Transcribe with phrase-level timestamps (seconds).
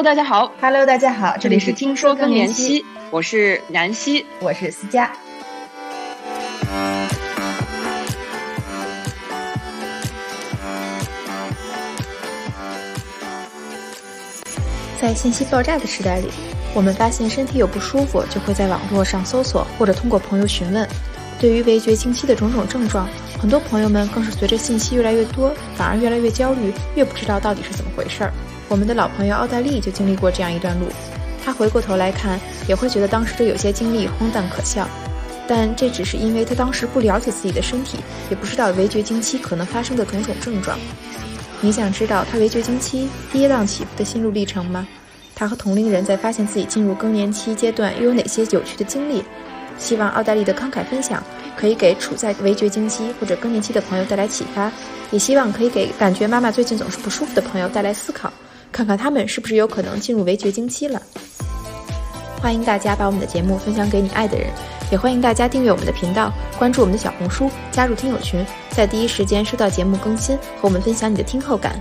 [0.00, 0.50] Hello，大家好。
[0.62, 5.12] Hello，大家好，这里是听说更年期，我是南希，我是思佳。
[14.98, 16.30] 在信息爆炸的时代里，
[16.72, 20.88] 我们发现身体有不舒服，就会在网络上搜索或者通过朋友询问。
[21.38, 23.06] 对于围绝经期的种种症状，
[23.38, 28.32] 很多朋友们更是随着信息越来越多，反而越来越焦虑，越不知道到底是怎么回事儿。
[28.70, 30.86] 我们的老朋友奥黛丽就经历过这样一段路，
[31.44, 32.38] 她回过头来看，
[32.68, 34.88] 也会觉得当时的有些经历荒诞可笑，
[35.48, 37.98] 但这只是因为她当时不了解自己的身体，
[38.30, 40.78] 也不知道围绝经期可能发生的种种症状。
[41.60, 44.86] 你想知道她围绝经期跌宕起伏的心路历程吗？
[45.34, 49.24] 她和同龄人在发现自己进入更年期阶段又有哪些有趣的经历？
[49.78, 51.20] 希望奥黛丽的慷慨分享
[51.56, 54.70] 可以给处在围绝经期或者更年期的朋友带来启发，
[55.10, 58.32] 也希望可以给感觉妈妈最近总是不舒服的朋友带来思考，
[58.72, 61.00] 看看他们是不是有可能进入围绝经期了。
[62.40, 64.48] 欢迎大家把我们的节目分享给你爱的人，
[64.90, 71.78] 也欢迎大家订阅我们的频道，关注我们的小红书，加入听友群，在第一时间收到节目更新，和我们分享你的听后感。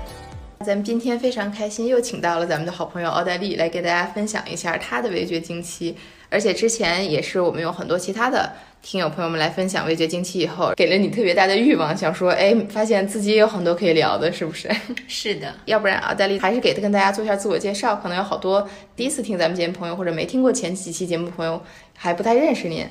[0.65, 5.95] 咱们今天非常开心，又请到了咱们的好朋友奥黛丽来给大家分享一下她的围绝经期。
[6.29, 14.69] 而且之前也是我们有很多其他的听友朋友们来分享味觉经期以后，给了你特别大的欲望，想说，哎，发现自己也有很多可以聊的，是不是？
[15.07, 21.61] 是的，要不然奥黛丽还是给跟大家做一下自我介绍，可能有好多第一次听咱们节目朋友或者没听过前几期节目朋友
[21.95, 22.87] 还不太认识您。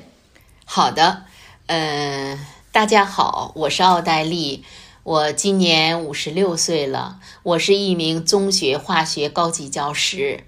[0.63, 1.23] 好的，
[1.65, 2.39] 嗯、呃，
[2.71, 4.63] 大家好，我是奥黛丽。
[5.03, 10.43] 我今年五十六岁了，我是一名中学化学高级教师。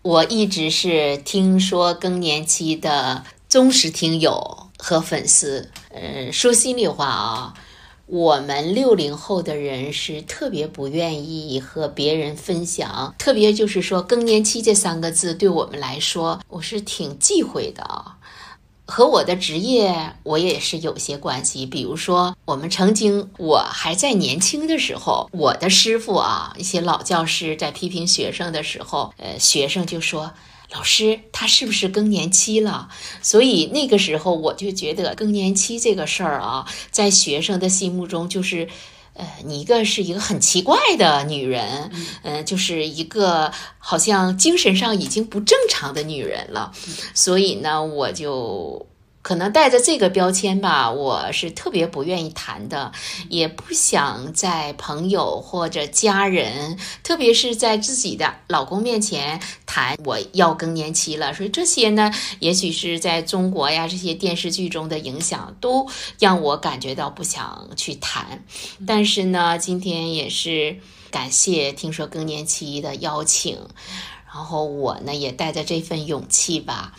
[0.00, 5.70] 我一直是听说更年期的忠实听友和粉丝。
[5.90, 7.54] 嗯，说心里话啊，
[8.06, 18.18] 我们六零后的人是特别不愿意和别人分享，特别就是说更年期这三个字对我们来说，我是挺忌讳的啊。
[18.84, 30.32] 和我的职业我也是有些关系，比如说我们曾经我还在年轻的时候，我的师傅啊，一些老教师在批评学生的时候，呃，学生就说
[30.72, 32.88] 老师他是不是更年期了？
[33.22, 38.68] 所以那个时候我就觉得更年期这个事儿啊，在学生的心目中就是。
[39.14, 41.90] 呃，你一个是一个很奇怪的女人，
[42.22, 46.72] 嗯、呃，就是一个好像精神上已经不正常的女人了，
[47.12, 48.86] 所以呢，我就
[49.22, 52.90] 可能带着这个标签吧，我是特别不愿意谈的，
[53.28, 61.32] 也不想在朋友或者家人，特别是在自己的老公面前谈我要更年期了。
[61.32, 65.86] 所以这些呢，也许是在中国呀这些电视剧中的影响，都
[66.18, 68.44] 让我感觉到不想去谈。
[68.84, 70.80] 但是呢，今天也是
[71.12, 73.56] 感谢听说更年期的邀请，
[74.34, 76.94] 然后我呢也带着这份勇气吧。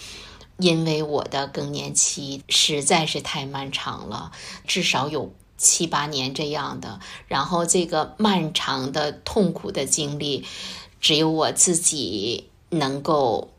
[0.58, 4.32] 因为我的更年期实在是太漫长了，
[4.68, 7.00] 至少有七八年这样的。
[7.28, 10.46] 然后这个漫长的痛苦的经历，
[11.02, 13.50] 只有我自己能够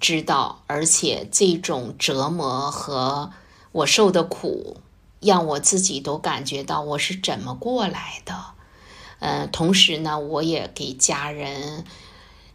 [0.00, 3.32] 知道，而且这种折磨和
[3.72, 4.78] 我受的苦，
[5.20, 8.34] 让我自己都感觉到我是怎么过来的。
[9.18, 11.84] 呃，同时呢，我也给家人，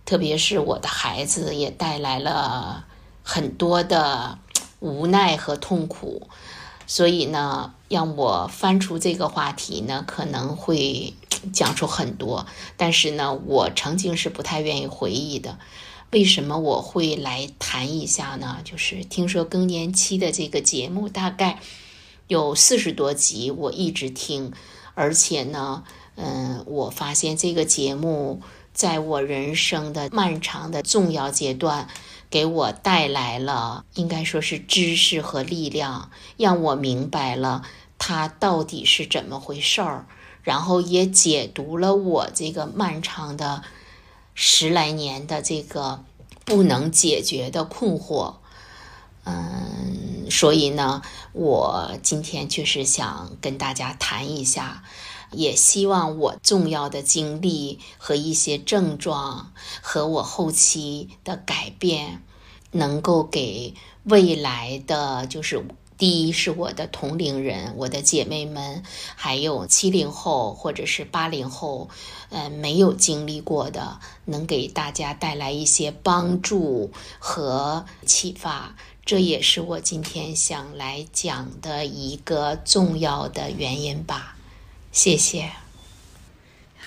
[0.06, 2.86] 特别是我的孩子，也带来了。
[3.32, 4.40] 很多的
[4.82, 6.28] 无奈和痛苦，
[6.86, 11.14] 所以呢，让我翻出这个话题呢，可能会
[11.54, 12.46] 讲出很多。
[12.76, 15.58] 但是呢，我曾经是不太愿意回忆的。
[16.12, 18.58] 为什么我会来谈一下呢？
[18.66, 21.62] 就是听说更年期的这个节目大概
[22.28, 24.52] 有四十多集，我一直听，
[24.94, 28.42] 而且呢，嗯，我发现这个节目
[28.74, 31.88] 在我人生的漫长的重要阶段。
[32.32, 37.64] 给我带来了，应该说是知识和力量，让我明白了
[38.00, 40.08] 它到底是怎么回事儿，
[40.42, 43.64] 然后也解读了我这个漫长的
[44.34, 46.04] 十来年的这个
[46.46, 48.36] 不能解决的困惑。
[49.24, 54.84] 嗯，所以呢，我今天确实想跟大家谈一下。
[55.32, 62.22] 也希望我重要的经历和一些症状，和我后期的改变，
[62.72, 63.74] 能够给
[64.04, 65.66] 未来的就是
[65.98, 68.84] 第一是我的同龄人、我的姐妹们，
[69.16, 71.90] 还有七零后或者是八零后，
[72.30, 78.76] 呃，没有经历过的，能给大家带来一些帮助和启发。
[79.06, 84.38] 这也是我今天想来讲的一个重要的原因吧。
[84.92, 85.46] 谢谢。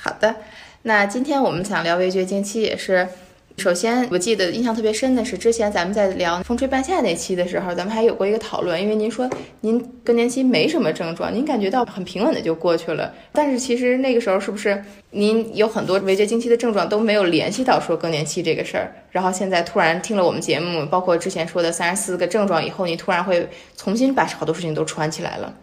[0.03, 0.37] 好的，
[0.83, 3.09] 那今天我们想聊围绝经期，也是
[3.57, 9.31] 首先，我记得印象特别深的是，之前咱们在聊风吹半夏那期的时候，咱们还有过一个讨论，因为您说
[9.63, 13.15] 您更年期没什么症状，您感觉到很平稳的就过去了。
[13.33, 18.93] 但是其实那个时候是不是您有很多围绝经期的症状都没有联系到说更年期这个事儿？
[19.13, 25.55] 然后现在突然听了我们节目，包括之前说的三十四个症状以后，你突然会重新把好多事情都串起来了。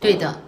[0.00, 0.42] 对的，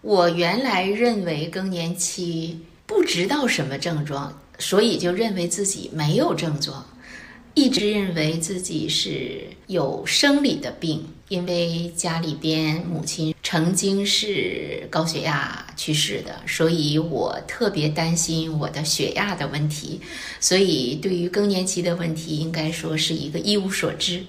[0.00, 4.40] 我原来认为更年期不知道什么症状。
[4.60, 6.84] 所以就认为自己没有症状，
[7.54, 20.00] 一直认为自己是有生理的病，因为家里边母亲曾经是高血压去世的，所以我特别担心我的血压的问题，
[20.40, 24.24] 所以对于更年期的问题，应该说是一个一无所知，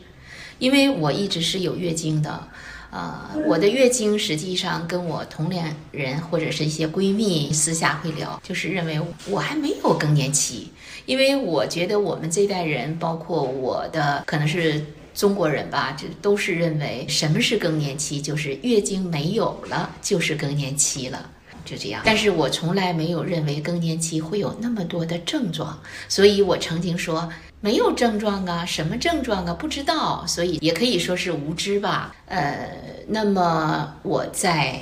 [0.59, 2.47] 因为我一直是有月经的。
[2.91, 10.71] 呃，我的月经实际上跟我同龄人或者是一些闺蜜私下会聊，就是认为我还没有更年期，
[11.05, 14.83] 因为我觉得我们这代人，包括我的可能是
[15.13, 21.29] 中国人吧，就都是认为什么是更年期，就是月经没有了就是更年期了，
[21.63, 22.01] 就这样。
[22.03, 27.29] 但是我从来没有认为更年期会有那么多的症状，所以我曾经说。
[27.61, 29.53] 没有症状啊，什么症状啊？
[29.53, 32.15] 不知道，所以也可以说是无知吧。
[32.25, 32.69] 呃，
[33.07, 34.81] 那么我在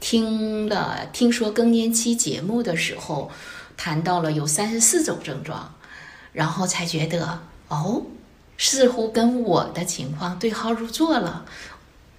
[0.00, 3.30] 听了听说更年期节目的时候，
[3.76, 5.74] 谈到了有三十四种症状，
[6.32, 8.02] 然后才觉得哦，
[8.56, 11.44] 似乎跟我的情况对号入座了。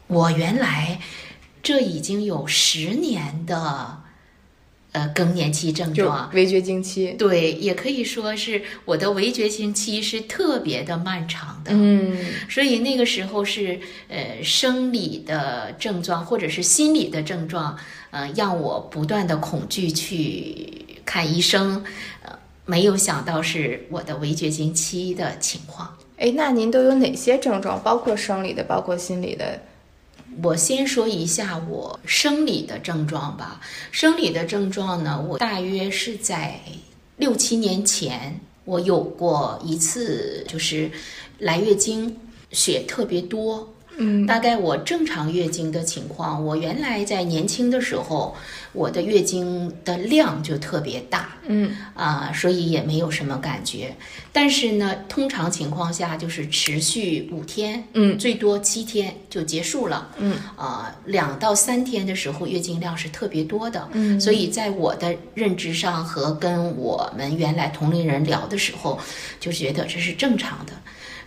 [0.06, 1.00] 我原来
[1.63, 4.00] 这已经有十年的。
[4.93, 12.17] 呃，更年期症状，围绝经期，对，也可以说是我的围绝经期是特别的漫长的，嗯，
[12.49, 13.79] 所以那个时候是
[14.09, 17.77] 呃生理的症状或者是心理的症状，
[18.09, 21.81] 呃，让我不断的恐惧去看医生，
[22.23, 25.97] 呃，没有想到是我的围绝经期的情况。
[26.17, 27.81] 哎，那您都有哪些症状？
[27.81, 29.57] 包括生理的，包括心理的。
[30.42, 33.62] 我先说一下我生理的症状吧。
[33.92, 36.60] 生理的症状呢，我大约是在
[37.18, 40.89] 六七年前，我有过一次，就是
[41.39, 42.18] 来月经，
[42.51, 43.74] 血特别多。
[43.97, 48.35] 嗯，大概我正常月经的情况，我原来在年轻的时候，
[48.71, 51.75] 我的月经的量就特别大，嗯。
[51.93, 53.95] 啊，所以也没有什么感觉。
[54.31, 60.37] 但是呢，通常情况下就是持续五天，嗯，最多七天就结束了，嗯。
[60.55, 68.97] 啊，两到三天的时候月经量是特别多的，嗯，所以在我的认知上和跟我们原来同龄人聊的时候，
[69.39, 70.71] 就觉得这是正常的。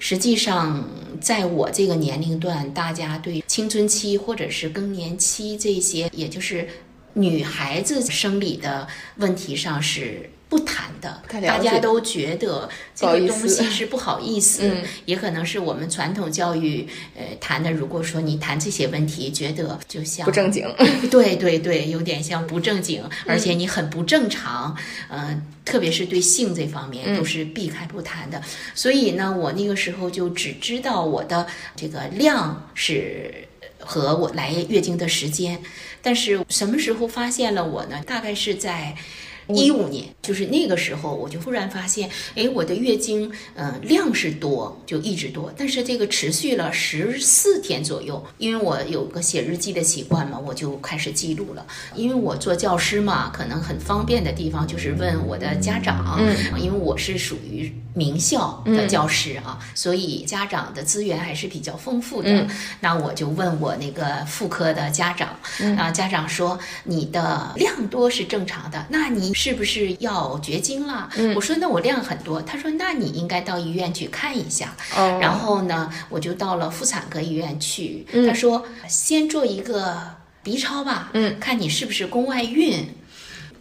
[0.07, 0.87] 实际上，
[1.19, 6.69] 在我这个年龄段，大家对青春期或者是更年期这些，也就是
[7.15, 8.87] 女孩子生理的
[9.17, 10.29] 问题上是。
[10.55, 14.71] 不谈的，大家都觉得这个东西是不好意思，
[15.05, 16.87] 也可能是我们传统教育
[17.17, 17.73] 呃谈的。
[17.73, 20.73] 如果说你谈这些问题，觉得就像不正经，
[21.11, 24.77] 对对对，有点像不正经，而且你很不正常，
[25.09, 28.41] 嗯，特别是对性这方面都是避开不谈的。
[28.77, 33.35] 所以呢，我那个时候就只知道我的这个量是
[33.81, 35.61] 和我来月经的时间，
[36.01, 38.01] 但是什么时候发现了我呢？
[38.07, 38.95] 大概是在。
[39.49, 48.25] 一五年，就是那个时候，我就忽然发现，哎，我的月经，嗯，量是多，就一直多，但是这个持续了十四天左右。
[48.39, 51.67] 因为我有个写日记的习惯嘛，我就开始记录了。
[51.95, 62.47] 因为我做教师嘛，可能很方便的地方就是问我的家长，嗯，因为我是属于名校的教师啊，所以家长的资源还是比较丰富的。
[62.81, 65.29] 那我就问我那个妇科的家长，
[65.77, 69.34] 啊，家长说你的量多是正常的，那你。
[69.35, 71.11] 是不是要绝经了？
[71.35, 72.41] 我说那我量很多。
[72.41, 74.75] 他说那你应该到医院去看一下。
[75.21, 78.07] 然后呢，我就到了妇产科医院去。
[78.27, 80.01] 他说先做一个
[80.43, 82.89] B 超吧，嗯，看你是不是宫外孕。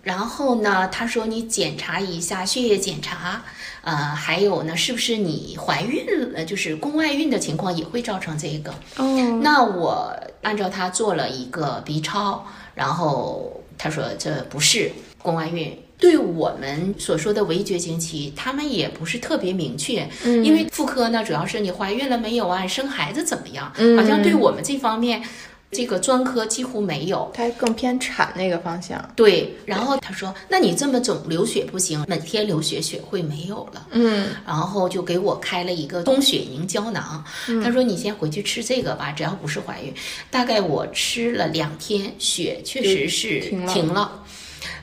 [0.03, 3.42] 然后呢，他说你检查一下血液检查，
[3.82, 6.44] 呃，还有呢，是不是你怀孕了？
[6.44, 8.72] 就是宫外孕的情况也会造成这个。
[8.98, 14.92] 哦，那我按照他做了一个 B 超，然后他说这不是。
[15.24, 25.24] 宫外孕对我们所说的围绝经期，他们也不是特别明确，嗯，因为妇科呢，主要是你怀孕了没有啊，生孩子怎么样，嗯，好像对我们这方面，
[25.72, 29.01] 这个专科几乎没有，它更偏产那个方向。
[29.15, 37.24] 对，然后他说，那你这么总流血不行，每天流血血会没有了，嗯，然后就给我开了一个冬血凝胶囊，
[37.63, 39.94] 他说你先回去吃这个吧，只要不是怀孕，
[40.30, 43.39] 大概我吃了两天，血确实是
[43.70, 44.20] 停了。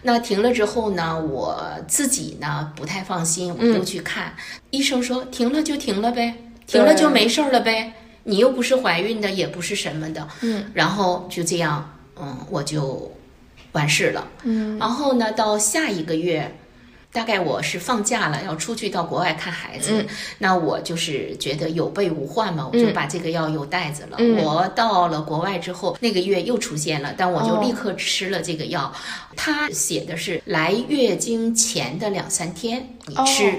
[0.03, 4.35] 那停了之后呢，我自己呢不太放心，我就去看、
[4.71, 6.35] 医生说停了就停了呗，
[6.67, 7.93] 停了就没事儿了呗，
[8.25, 13.11] 你又不是怀孕的，也不是什么的，嗯，然后就这样，嗯，我就
[13.73, 16.55] 完事了，嗯，然后呢，到下一个月。
[17.13, 20.07] 大概我是放假了，要出去到国外看孩子，嗯。
[20.39, 24.17] 那我就是觉得有备无患嘛，我就把这个药又带着了。
[24.19, 24.37] 嗯。
[24.45, 28.93] 我到了国外之后，那个月又出现了，但我就哦立刻吃了这个药。
[29.35, 33.53] 它写的是来月经前的两三天你吃，哦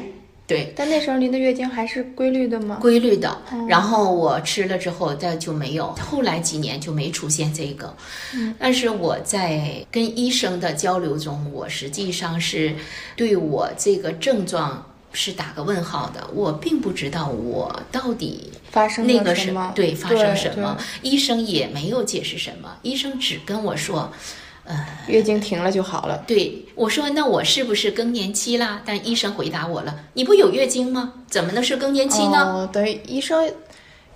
[0.52, 0.74] 对。
[0.76, 2.78] 但那时候您的月经还是规律的吗？
[2.82, 7.96] 规律的，哦然后我吃了之后，但就没有，后来几年就没出现这个。
[8.34, 12.76] 嗯但是我在跟医生的交流中，我实际上是
[13.16, 19.72] 对我这个症状是打个问号的，我并不知道我到底发生那个什了什么？
[19.74, 24.12] 对发生对什么，医生也没有解释什么，医生只跟我说。
[24.12, 24.18] 对
[25.08, 26.24] 月经停了就好了。
[26.28, 31.14] 对我说：“那我是不是更年期啦？”但医生回答我了：“你不有月经吗？
[31.28, 33.52] 怎么能是更年期呢？”哦，等于医生，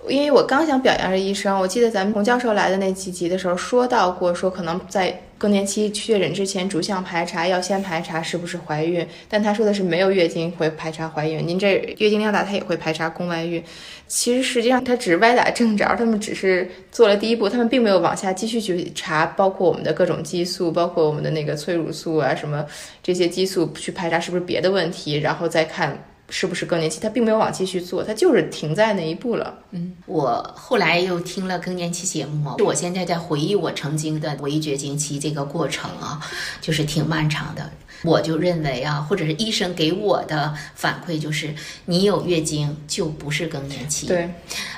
[0.08, 13.62] 因为我刚想表扬这医生，我记得咱们洪教授来的那几集的时候说到过，说可能在更年期确诊之前，逐项排查要先排查是不是怀孕，但他说的是没有月经会排查怀孕，您这月经量大，他也会排查宫外孕。
[14.08, 22.64] 其实实际上他只是歪打正着，他们只是做了第一步，他们并没有往下继续去查，包括我们的各种激素，包括我们的那个催乳素啊什么
[23.02, 25.98] 这些激素去排查是不是别的问题，然后再看。
[26.28, 26.98] 是不是更年期？
[27.00, 29.58] 他并没有往继续做，他就是停在那一步了。
[29.70, 36.20] 嗯我后来又听了更年期节目嘛，我现在在回忆我曾经的围绝经期这个过程啊，
[36.60, 37.70] 就是挺漫长的。
[38.02, 41.54] 我就认为啊，或者是医生给我的反馈就是，
[41.86, 44.06] 你有月经就不是更年期。
[44.06, 44.30] 对，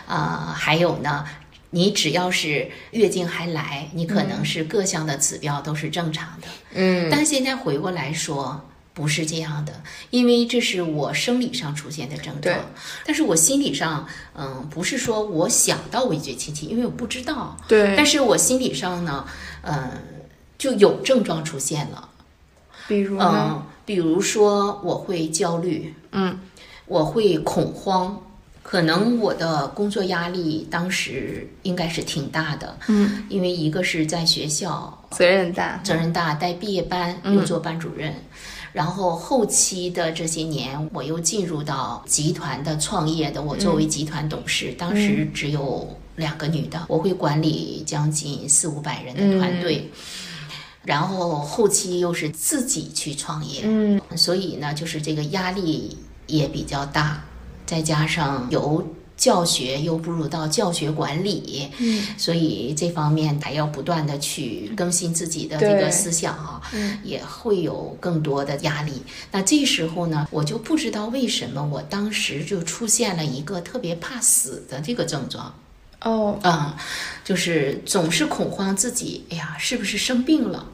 [0.07, 1.25] 啊、还有呢，
[1.71, 6.49] 你只要是月经还来，你可能是各项的指标都是正常的。
[6.75, 8.65] 嗯，但现在回过来说。
[8.99, 9.73] 不是这样的，
[10.11, 12.57] 因为这是我生理上出现的症状，
[13.07, 19.25] 但是我心理上，嗯，不是说我想到围绝经期，因为我不知道，对，但是我心理上呢，
[19.63, 19.93] 嗯，
[20.59, 22.09] 就有症状出现了，
[22.89, 23.63] 比如呢？
[23.63, 26.41] 嗯，比如说我会焦虑，嗯，
[26.87, 28.21] 我会恐慌，
[28.65, 37.37] 可能我的工作压力当时应该是挺大的，嗯，因为一个是在学校责任大，责任大，带毕业班嗯。
[37.37, 38.13] 又做班主任，
[38.73, 49.91] 然后后期的这些年，我又进入到集团的创业的，我作为集团董事，当时只有两个女的，我会管理将近四五百人的团队。
[50.85, 57.23] 然后后期又是自己去创业，嗯，所以呢，就是这个压力也比较大，
[57.67, 58.83] 再加上由
[59.19, 69.03] 教学又步入到教学管理，嗯，所以这方面还要不断的去更新自己的这个思想啊，嗯也会有更多的压力。
[69.33, 75.53] 那这时候呢，我就不知道为什么我当时就出现了一个特别怕死的这个症状。
[76.03, 76.77] 哦，啊、
[77.25, 80.65] 就是总是恐慌自己，哎呀，是不是生病了？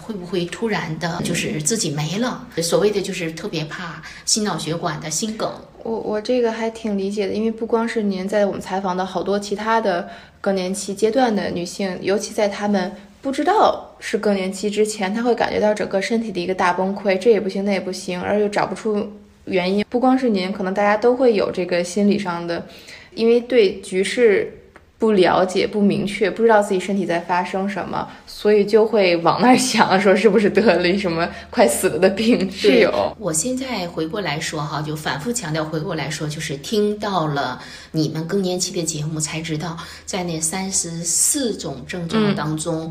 [0.00, 2.46] 会不会突然的，就是自己没了？
[2.62, 5.52] 所谓的就是特别怕心脑血管的心梗。
[5.84, 10.08] 我我这个还挺理解的，因为不光是您在我们采访的好多其他的
[10.40, 12.90] 更年期阶段的女性，尤其在她们
[13.22, 19.12] 不知道是更年期之前，她会感觉到整个身体的一个大崩溃，这也不行那也不行，而又找不出
[19.44, 19.84] 原因。
[19.88, 22.66] 不光是您，可能大家都会有这个心理上的，
[23.14, 24.58] 因为对局势。
[25.04, 32.50] 不了解、不明确，不知道自己身体在发生什么，所以就会往那儿想，说是不是得了什么快死了的病？
[32.50, 37.60] 是有，我现在回过来说哈，就反复强调，回过来说，就是听到了
[37.92, 42.90] 你们更年期的节目，才知道在那三十四种症状当中。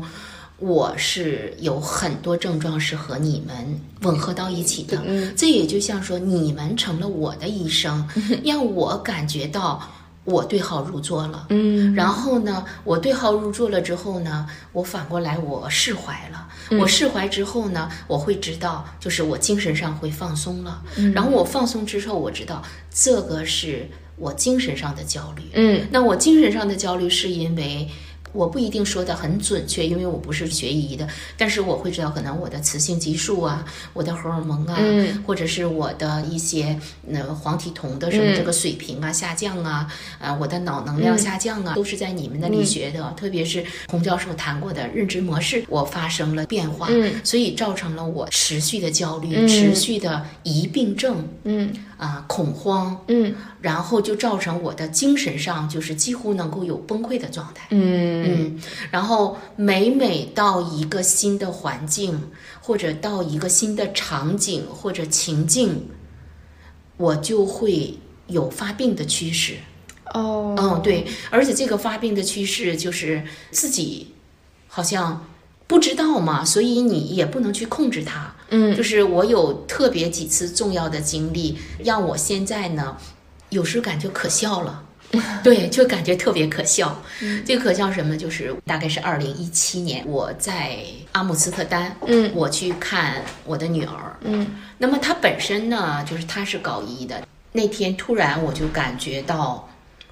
[0.60, 3.54] 我是有很多症状是和你们
[4.02, 8.08] 吻合到一起的，嗯这也就像说你们成了我的医生，
[8.44, 9.82] 让我感觉到
[10.24, 11.46] 我对号入座了。
[11.50, 16.48] 嗯，然后呢，我对号入座了之后呢，我反过来我释怀了。
[16.70, 20.82] 嗯我释怀之后呢，我会知道，就是我精神上会放松了。
[20.96, 25.42] 嗯然后我放松之后，我知道这个是我精神上的焦虑。
[25.52, 27.88] 嗯那我精神上的焦虑是因为。
[28.34, 35.22] 我不一定说的很准确，因为我不是学医的，但是我会知道，可能我的雌性激素啊，我的荷尔蒙啊，嗯。
[35.24, 36.78] 或者是我的一些
[37.10, 38.36] 呃黄体酮的什么嗯。
[38.36, 39.88] 这个水平啊、下降啊，
[40.18, 47.20] 啊、我的脑能量下降啊，都是在你们那里学的，特别是洪教授谈过的认知模式，我发生了变化，嗯。
[47.22, 49.46] 所以造成了我持续的焦虑、嗯。
[49.46, 51.28] 持续的疑病症。
[51.44, 57.68] 嗯啊、恐慌，嗯然后就造成我的精神上就是几乎能够有崩溃的状态。
[57.70, 62.20] 嗯嗯，然后每每到一个新的环境，
[62.60, 65.88] 或者到一个新的场景或者情境，
[66.96, 69.54] 我就会有发病的趋势。
[70.12, 74.12] 哦，嗯，对，而且这个发病的趋势就是自己
[74.68, 75.24] 好像
[75.66, 78.34] 不知道嘛，所以你也不能去控制它。
[78.50, 82.96] 嗯就是我有特别几次重要的经历，让我现在呢，
[83.48, 84.82] 有时感觉可笑了。
[85.44, 87.00] 对，就感觉特别可笑。
[87.46, 88.16] 这个可笑什么？
[88.16, 90.78] 就是大概是二零一七年，我在
[91.12, 94.16] 阿姆斯特丹，嗯我去看我的女儿。
[94.22, 94.46] 嗯
[94.78, 97.22] 那么她本身呢，就是她是高一的。
[97.52, 99.68] 那天突然我就感觉到，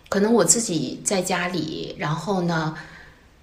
[0.08, 2.74] 可能我自己在家里，然后呢，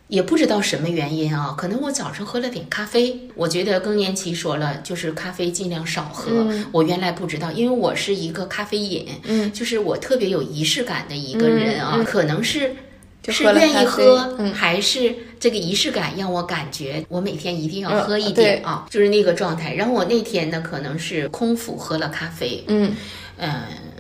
[0.10, 3.18] 也不知道什么原因啊，可能我早上喝了点咖啡。
[3.36, 6.30] 我觉得更年期说了，就是咖啡尽量少喝。
[6.32, 12.76] 嗯我原来不知道，因为我是一个咖啡瘾，嗯，就是我特别有仪式感的一个人啊，嗯嗯可能是。
[13.28, 19.76] 是愿意喝，嗯还是这个仪式感让我感觉我每天一定要嗯喝一点啊，就是那个状态。
[19.76, 22.96] 然后我那天呢，可能是空腹喝了咖啡，嗯
[23.38, 23.52] 嗯，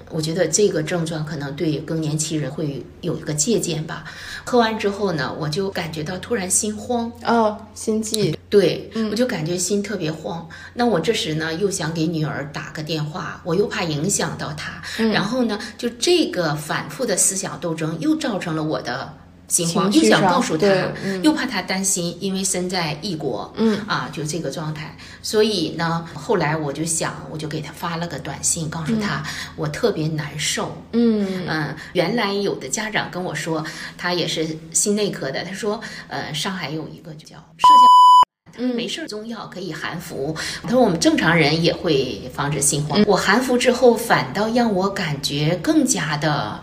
[0.09, 4.03] 我觉得这个症状可能对更年期人会有一个借鉴吧。
[4.43, 10.47] 喝完之后呢，我就感觉到突然心慌，哦，心悸，对、嗯我就感觉心特别慌。
[10.73, 19.13] 那我这时呢又想给女儿打个电话，我又怕影响到她，嗯然后呢就这个反复的思想斗争又造成了我的。
[19.49, 20.67] 心慌，又想告诉他，
[21.03, 24.95] 嗯又怕他担心，因为身在异国，嗯啊，就这个状态。
[25.21, 29.21] 所以呢，后来我就想，我就给他发了个短信，告诉他
[29.57, 33.65] 我特别难受，嗯嗯，原来有的家长跟我说，
[33.97, 37.89] 他也是心内科的，他说，呃，上海有一个就叫摄像。
[38.51, 40.35] 他说没事儿，中药可以含服。
[40.63, 43.01] 他说我们正常人也会防止心慌。
[43.05, 46.59] 我含服之后，反倒让我感觉更加的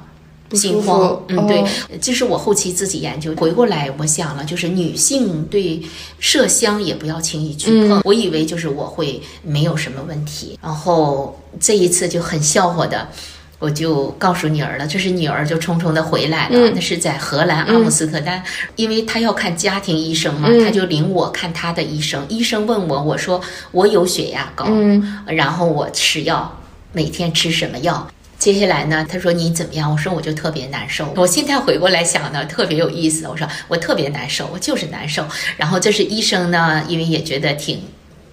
[0.52, 1.20] 心慌。
[1.28, 1.68] 嗯，对哦，
[2.00, 3.34] 这是我后期自己研究。
[3.36, 5.82] 回过来，我想了，就是女性对
[6.20, 8.02] 麝香也不要轻易去碰。
[8.04, 13.08] 我以为就是我会没有什么问题，然后这一次就很笑话的。
[13.58, 18.42] 我就告诉女儿了，这是女儿就匆匆的回来了，嗯那是在荷兰阿姆斯特丹，
[18.76, 22.22] 因为她要看家庭医生嘛，嗯她就领我看她的医生。
[22.28, 23.40] 医生问我，我说
[23.72, 26.60] 我有血压高，嗯然后我吃药，
[26.92, 28.06] 每天吃什么药？
[28.46, 29.04] 接下来呢？
[29.10, 29.90] 他说你怎么样？
[29.90, 31.12] 我说我就特别难受。
[31.16, 33.26] 我现在回过来想呢，特别有意思。
[33.26, 35.26] 我说我特别难受，我就是难受。
[35.56, 37.82] 然后这是医生呢，因为也觉得挺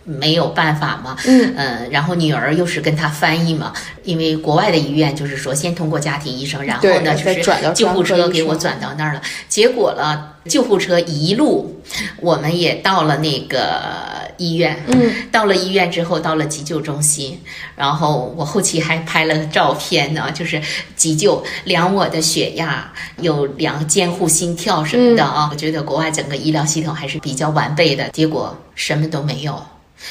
[0.05, 3.71] 没有办法嘛，嗯呃，然后女儿又是跟他翻译嘛，
[4.03, 7.41] 因为国外的医院就是说先通过家庭医生，然后呢就是
[7.73, 9.21] 救护车给我转到那儿了。
[9.47, 11.81] 结果了，救护车一路
[12.19, 17.39] 我们也到了那个医院，嗯，到了医院之后，到了急救中心，
[17.77, 20.61] 然后我后期还拍了照片呢，就是
[20.97, 25.47] 急救量我的血压，有量监护心跳什么的啊。
[25.49, 29.63] 我觉得国外整个医疗系统还是比较完备的，结果什么都没有。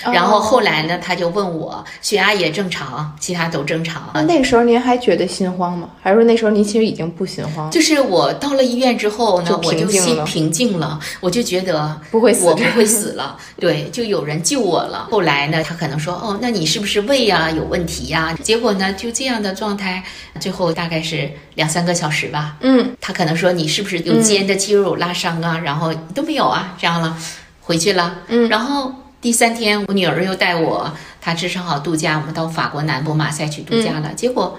[0.04, 4.10] 然后后来呢，他就问我血压也正常，其他都正常。
[4.14, 5.88] 那那个时候您还觉得心慌吗？
[6.02, 7.72] 还是说那时候您其实已经不心慌了？
[7.72, 15.08] 就是我到了医院之后呢，就我就心平静了，我就觉得不会死我不会死了，对，就有人救我了。
[15.10, 20.02] 后来呢，他可能说，哦，那你是不是胃呀、有问题呀、结果呢，就这样的状态，
[20.40, 22.56] 最后大概是两三个小时吧。
[22.60, 25.58] 嗯他可能说你是不是有肩的肌肉拉伤啊？
[25.62, 27.16] 然后都没有啊，这样了，
[27.60, 28.18] 回去了。
[28.28, 34.58] 嗯然后第三天，我女儿又带我，她支撑好度假，我们到法国南部马赛去度假了，结果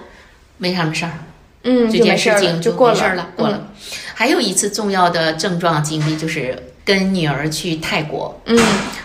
[0.58, 1.12] 没什么事儿。
[1.63, 3.67] 嗯，这件事情就过了没事儿了，过了。
[4.13, 8.58] 还有一次重要的症状经历就是跟女儿去泰国，嗯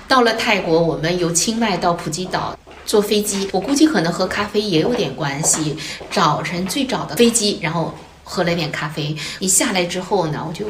[0.06, 2.56] 到了泰国，我们由清迈到普吉岛。
[2.86, 5.76] 坐飞机，我估计可能和咖啡也有点关系。
[6.10, 7.92] 早晨最早的飞机，然后
[8.24, 9.14] 喝了点咖啡。
[9.40, 10.64] 一下来之后呢，我就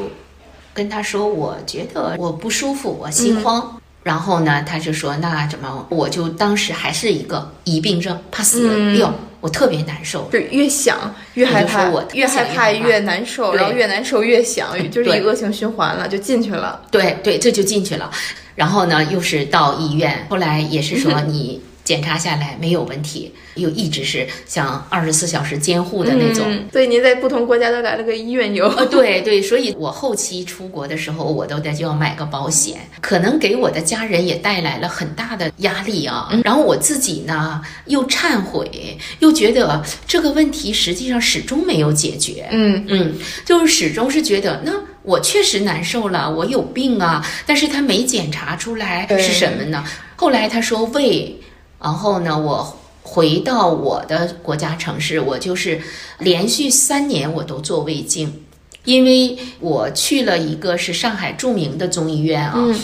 [0.73, 3.79] 跟他说，我觉得我不舒服，我心慌。
[4.03, 5.85] 然后呢，他就说那怎么？
[5.89, 10.29] 我就当时还是一个疑病症，怕死嗯掉，我特别难受。
[10.31, 16.81] 就越想越害怕，我越害怕越难受，然后越难受越想， 就是一恶性循环了，就进去了。
[16.89, 18.09] 对对，这就进去了。
[18.55, 26.45] 然后呢，又是到医院，后来也是说 你检查下来没有问题，又一直是像二十四小时监护的那种。
[26.47, 28.67] 嗯，所以您在不同国家都来了个医院游。
[28.67, 36.29] 呃，对对，所以我后期出国的时候，我都得就要买个保险，可能给我的家人也带来了很大的压力啊。
[36.43, 42.47] 然后我自己呢，又忏悔，又觉得这个问题实际上始终没有解决。
[42.51, 49.83] 嗯嗯，就是始终是觉得，那我确实难受了，我有病啊，但是他没检查出来是什么呢？
[50.15, 51.33] 后来他说胃，
[51.81, 55.81] 然后呢，我回到我的国家城市，我就是
[56.19, 58.43] 连续三年我都做胃镜，
[58.83, 62.53] 因为我去了一个是上海著名的中医院啊。
[62.55, 62.79] 嗯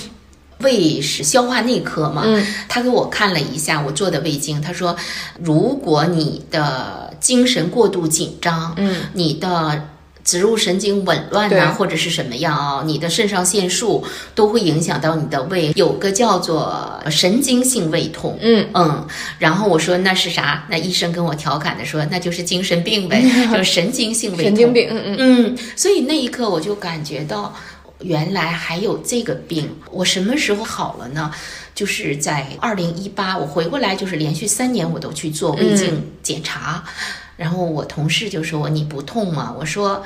[0.60, 4.95] 胃是消化内科嘛，嗯他给我看了一下我做的胃镜，他说，
[5.43, 9.89] 如果你的精神过度紧张，嗯，你的
[10.25, 18.38] 植入神经紊乱对呐、或者是什么样啊，你的肾上腺素都会影响到你的胃，有个叫做神经性胃痛。
[18.41, 19.07] 嗯嗯，
[19.38, 20.65] 然后我说那是啥？
[20.67, 23.21] 那医生跟我调侃的说，那就是精神病呗，
[23.53, 24.45] 就是神经性胃痛。
[24.45, 27.53] 神经病，嗯嗯嗯，所以那一刻我就感觉到，
[27.99, 29.69] 原来还有这个病。
[29.91, 31.31] 我什么时候好了呢？
[31.75, 36.81] 就是在二零一八，我回过来就是连续三年我都去做胃镜检查，
[37.38, 39.54] 然后我同事就说我你不痛吗？
[39.58, 40.04] 我说。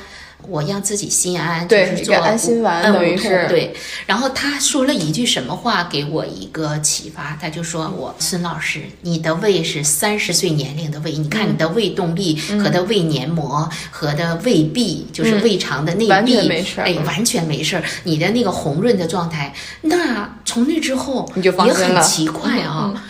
[0.48, 3.76] 我让自己心安，对就是做安心丸嗯无痛等于是对。
[4.06, 17.84] 然后他说了一句什么话给我一个启发，他就说我孙老师，你的胃是三十岁年龄的胃，你看你的胃动力嗯和的胃黏膜和的胃壁，就是胃肠的内完壁，全没事哎，完全没事儿。
[18.06, 23.02] 你的那个红润的状态，那从那之后你就放也很奇怪啊，嗯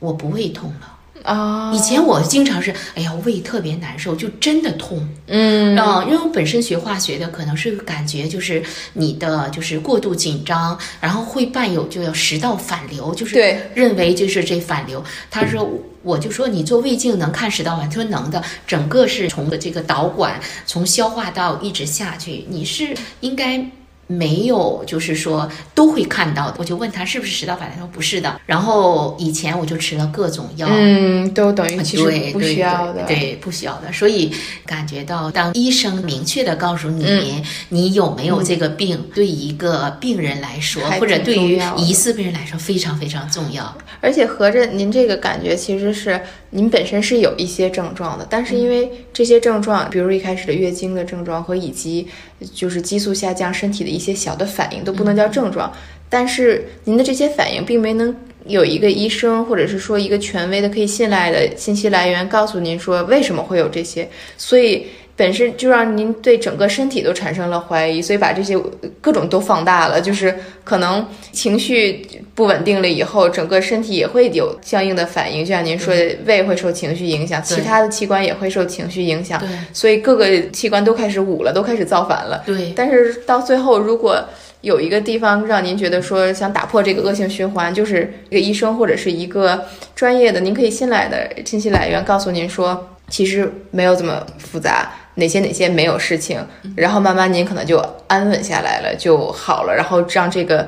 [0.00, 0.95] 我不胃痛了。
[1.26, 5.06] 啊，以前我经常是，哎呀，胃特别难受，就真的痛。
[5.26, 8.62] 嗯啊、因为我本身学化学的，可能是感觉就是
[8.92, 15.04] 你的就是过度紧张，然后会伴有就要食道反流，就是对认为就是这反流。
[15.28, 15.68] 他说，
[16.02, 23.68] 我就说你做胃镜能看食道反，他说能的，整个是从的这个导管从消化道一直下去，你是应该。
[24.06, 26.54] 没有，就是说都会看到的。
[26.58, 28.40] 我就问他是不是食道反流，他说不是的。
[28.46, 33.92] 然后以前我就吃了各种药，嗯，都等于其实不需要的，对，对不需要的。
[33.92, 34.32] 所以
[34.64, 43.76] 感觉到，当医生明确的告诉你、嗯你有没有这个病，对一个病人来说，或者对于疑似病人来说，非常非常重要。
[44.00, 46.20] 而且合着您这个感觉其实是
[46.56, 52.08] 您本身是有一些症状的，但是因为这些症状，比如一开始的月经的症状和以及
[52.54, 55.70] 就是激素下降身体的一些小的反应都不能叫症状，
[56.08, 58.14] 但是您的这些反应并没能。
[58.48, 68.56] 有一个医生，或者是说一个权威的可以信赖的信息来源，告诉您说为什么会有这些，所以本身就让您对整个身体都产生了怀疑，所以把这些
[69.00, 79.48] 各种都放大了，就是可能情绪不稳定了以后，整个身体也会有相应的反应，就像您说的，胃会受情绪影响，其他的器官也会受情绪影响，对。
[79.72, 82.42] 所以各个器官都开始捂了，都开始造反了。
[82.44, 82.72] 对。
[82.76, 84.22] 但是到最后，如果
[84.60, 96.42] 有一个地方让您觉得说想打破这个恶性循环，就是一个医生或者是一个专业的您可以信赖的信息来源告诉您说，其实没有这么复杂，哪些哪些没有事情，
[96.74, 97.76] 然后慢慢您可能就
[98.06, 100.66] 安稳下来了，就好了，然后让这个。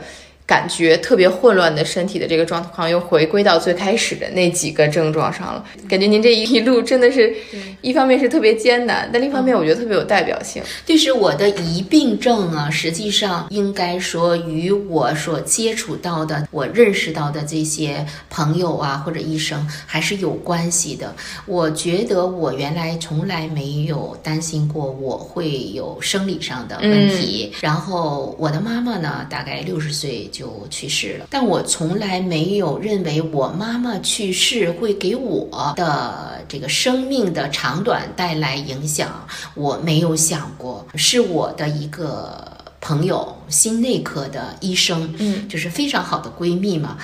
[0.49, 5.63] 感觉特别混乱的身体的这个状况又回归到最开始的那几个症状上了。
[5.87, 7.37] 感觉您这一路真的是，
[7.83, 10.63] 一方面是特别艰难，但另一方面我觉得特别有代表性。
[10.87, 21.15] 就是我的疑病症啊，实际上应该说与我所接触到的、我认识到的这些朋友啊或者医生还是有关系的。
[21.45, 27.53] 我觉得我原来从来没有担心过我会有生理上的问题。
[27.61, 42.47] 然后我的妈妈呢，大概六十岁就去世了，但我从来没有认为我妈妈去世会给我的这个生命的长短带来影响，我没有想过，是我的一个
[42.81, 46.97] 朋友，心内科的医生，嗯，就是非常好的闺蜜嘛。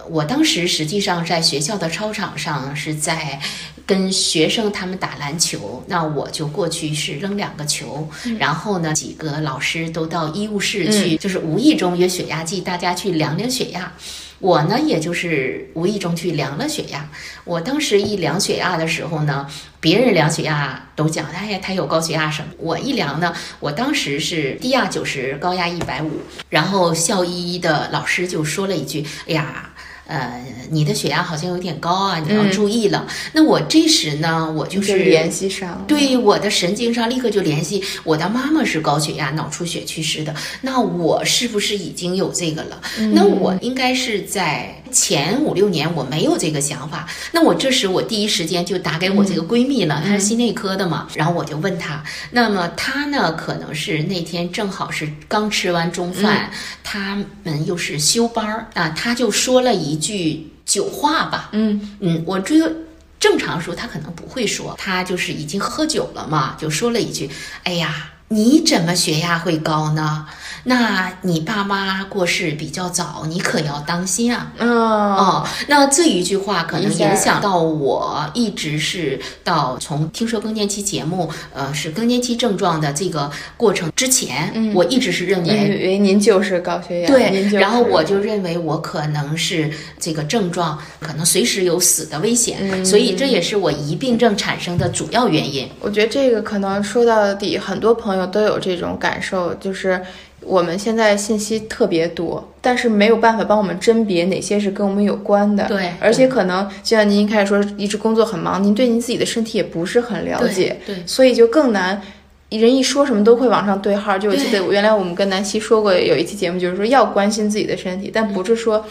[0.00, 3.38] 呃我当时实际上在学校的操场上是在
[3.86, 8.08] 跟学生他们打篮球，那我就过去是扔两个球，
[8.38, 13.92] 然后呢几个老师都到医务室去，就是无意中有血压计，大家去量量血压。
[14.38, 17.06] 我呢，也就是无意中去量了血压。
[17.44, 19.46] 我当时一量血压的时候呢，
[19.80, 22.48] 别人量血压都讲，哎呀，他有高血压什么。
[22.58, 26.10] 我一量呢，我当时是低压九十，高压一百五。
[26.48, 29.69] 然后校医的老师就说了一句，哎呀。
[30.10, 33.06] 呃，你的血压好像有点高啊，你要注意了。
[33.32, 42.80] 那我这时呢，我就就是联系上了，对我的神经上立刻就联系，我的妈妈是高血压、脑出血去世的，那我是不是已经有这个了？
[43.14, 56.50] 那我应该是在前五六年我没有这个想法，那我这时我第一时间就打给我这个闺蜜了，她是心内科的嘛，然后我就问她，那么她呢可能是那天正好是刚吃完中饭，
[56.82, 61.96] 他们又是休班儿啊，她就说了一句酒话吧，嗯。
[62.00, 62.72] 嗯，我这个
[63.18, 67.28] 正常说他可能不会说，他就是已经喝酒了嘛，就说了一句
[67.64, 70.24] ：“哎呀，你怎么血压会高呢？
[70.62, 74.52] 那你爸妈过世比较早，你可要当心啊！
[74.58, 95.68] 哦，那这一句话可能影响到我，一直是到从听说更年期节目，呃，是更年期症状的这个过程之前，我一直是认为，以为您就是高血压，对，然后我就认为我可能是这个症状，可能随时有死的危险，所以这也是我疑病症产生的主要原因。
[95.80, 100.00] 我觉得这个可能说到底，很多朋友都有这种感受，就是。
[100.42, 105.68] 我们现在信息特别多，但是没有办法帮我们甄别哪些是跟我们有关的。
[105.68, 112.00] 对，而且可能就像您一开始说，一直工作很忙，您对您自己的身体也不是很了解，对，所以就更难。
[112.48, 114.16] 人一说什么都会往上对号。
[114.16, 118.82] 就我记得原来我们跟南希说过有一期节目，就是说要关心自己的身体，但不是说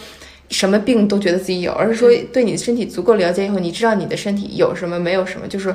[0.50, 5.74] 什么病都觉得自己有，而是说对你的身体足够了解以后，你知道你的身体有什么没有什么，就是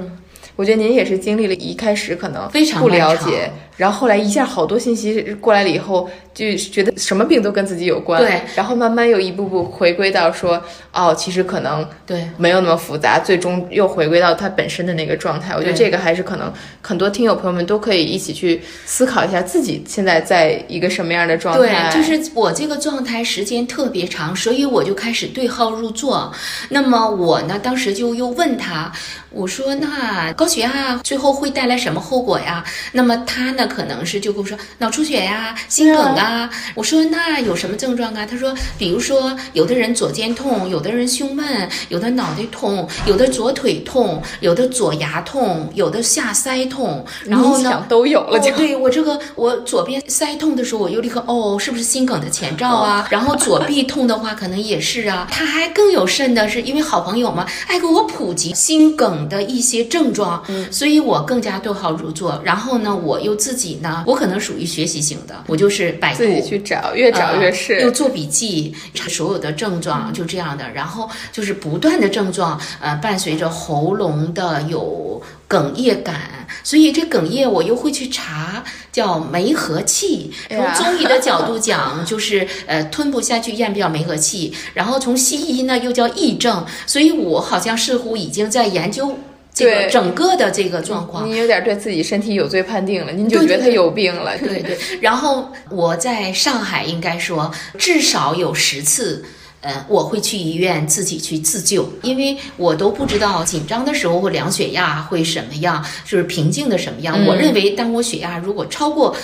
[0.56, 3.52] 我觉得您也是经历了一开始可能非常不了解。
[3.78, 8.22] 然后后来一下好多信息过来了以后，就觉得什么病都跟自己有关。
[8.22, 8.42] 对。
[8.56, 10.62] 然后慢慢又一步步回归到说，
[10.94, 15.54] 哦，其实可能对没有那么复杂，最终又回归到它本身的那个状态。
[15.54, 21.92] 我觉得这个还是可能很多听友朋友们都可以一起去思考一下自己现在在一个什么样的状态。
[21.92, 26.32] 对，就是我这个状态时间特别长，所以我就开始对号入座。
[26.70, 28.92] 那么我呢，当时就又问他，
[29.32, 32.64] 我说那高血压最后会带来什么后果呀？
[32.94, 33.65] 那么他呢？
[33.68, 36.50] 可能是就跟我说脑出血呀、心梗啊。
[36.76, 38.26] 我说那有什么症状啊？
[38.26, 47.04] 他说，比如说有的人左肩痛，有的人胸闷，有的脑袋痛，有的左腿痛，有的左牙痛，有的下腮痛。
[47.26, 48.40] 然后呢，都有了。
[48.56, 53.08] 对我这个我左边腮痛的时候，我又立刻哦，是不是心梗的前兆啊？
[53.10, 55.28] 然后左臂痛的话，可能也是啊。
[55.32, 62.40] 他还更有甚的是，因为好朋友嘛，爱给我普及心梗的一些症状，所以我更加对号入座。
[62.44, 63.55] 然后呢，我又自。
[63.56, 80.34] 自己呢，我可能属于学习型的，我就是百度自己去找，越找越是，又做笔记，查所有的症状，就这样的，然后就是不断的症状，呃，伴随着喉咙的有哽咽感，所以这哽咽我又会去查，叫梅核气。
[80.50, 89.18] 从中医的角度讲，就是呃吞不下去咽不了梅核气，然后从西医呢又叫癔症，所以我好像似乎已经在研究。
[89.56, 94.38] 这个整个的这个状况，您有点对自己身体有罪判定了，您就觉得他有病了。
[94.38, 94.78] 对对。
[95.00, 99.24] 然后我在上海应该说至少有十次，
[99.62, 107.26] 呃，我会去医院自己去自救，因为我都不知道紧张的时候会量血压会什么样，就是平静的什么样。
[107.26, 109.16] 我认为当我血压如果超过。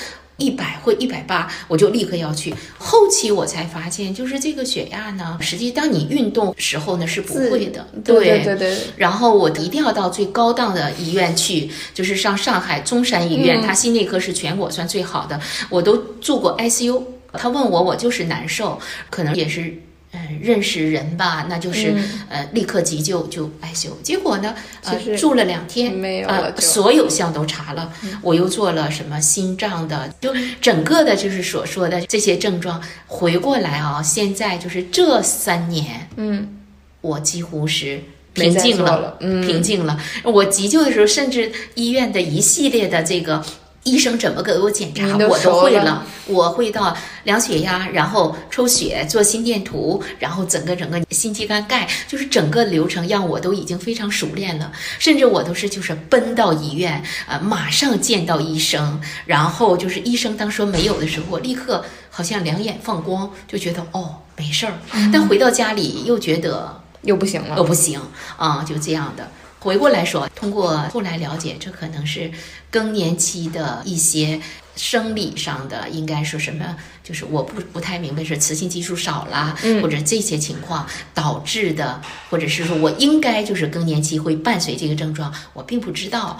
[0.41, 2.53] 一百或一百八，我就立刻要去。
[2.79, 7.87] 后期我才发现，就是这个血压呢，实际当你运动时候呢是不会的。
[8.03, 8.75] 对对对。
[8.97, 15.39] 然后我一定要到最高档的医院去，就是上上海中山医院，它心内科是全国算最好的。
[15.69, 18.79] 我都住过 ICU，他问我，我就是难受，
[19.11, 19.73] 可能也是。
[20.13, 21.95] 嗯，认识人吧，那就是
[22.29, 23.91] 呃，立刻急救就艾灸。
[24.03, 36.57] 结果呢，呃，住了两天，没有呃，所有项都查了，我又做了什么心脏的，就整个的，就是所说的这些症状回过来啊，现在就是这三年，嗯，
[36.99, 38.01] 我几乎是
[38.33, 39.97] 平静了，平静了。
[40.23, 43.41] 我急救的时候，甚至医院的一系列的这个。
[43.83, 46.05] 医生怎么给我检查，我都会了。
[46.27, 54.71] 我会到量血压，然后抽血、做心电图，然后整个整个心肌酐钙，就是整个流程让我都已经非常熟练了。
[54.99, 64.73] 甚至我都是就是奔到医院，呃，马上见到医生，然后就是医生当说没有的时候，我立刻好像两眼放光，就觉得哦没事儿。
[65.11, 67.99] 但回到家里又觉得又不行了，又不行
[68.37, 69.27] 啊，就这样的。
[69.61, 72.31] 回过来说，通过后来了解，这可能是
[72.71, 74.39] 更年期的一些
[74.75, 76.75] 生理上的，应该说什么？
[77.03, 86.39] 就是我不不太明白是雌性激素少了，或者这些情况导致的，或者是说我应该就是更年期会伴随这个症状，我并不知道。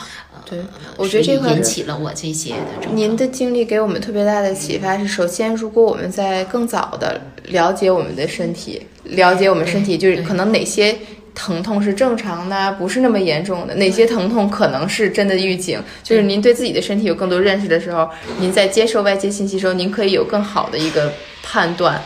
[0.50, 0.60] 对，
[0.98, 2.90] 我觉得这引起了我这些的。
[2.92, 10.98] 您的经历给我们特别大的启发是：首先，如果我们在更早的了解我们的身体，了解我们身体，就是可能哪些。
[11.34, 13.74] 疼痛是正常的，不是那么严重的。
[13.76, 15.82] 哪些疼痛可能是真的预警？
[16.04, 22.02] 就是您对自己的身体有更多认识的时候，您在接受外界信息时候，您可以有更好的一个判断。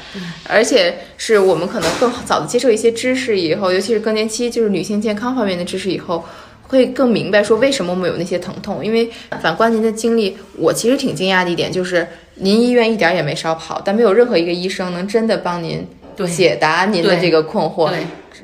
[0.47, 6.23] 而且是我们可能更早的接受一些知识以后，尤其是更年期，就是女性健康方面的知识以后，
[6.67, 8.85] 会更明白说为什么我们有那些疼痛。
[8.85, 9.09] 因为
[9.41, 15.85] 反观您的经历，我其实挺惊讶的一点就是，您医院一点也没少跑，但没有任何一个医生能真的帮您
[16.27, 17.91] 解答您的这个困惑。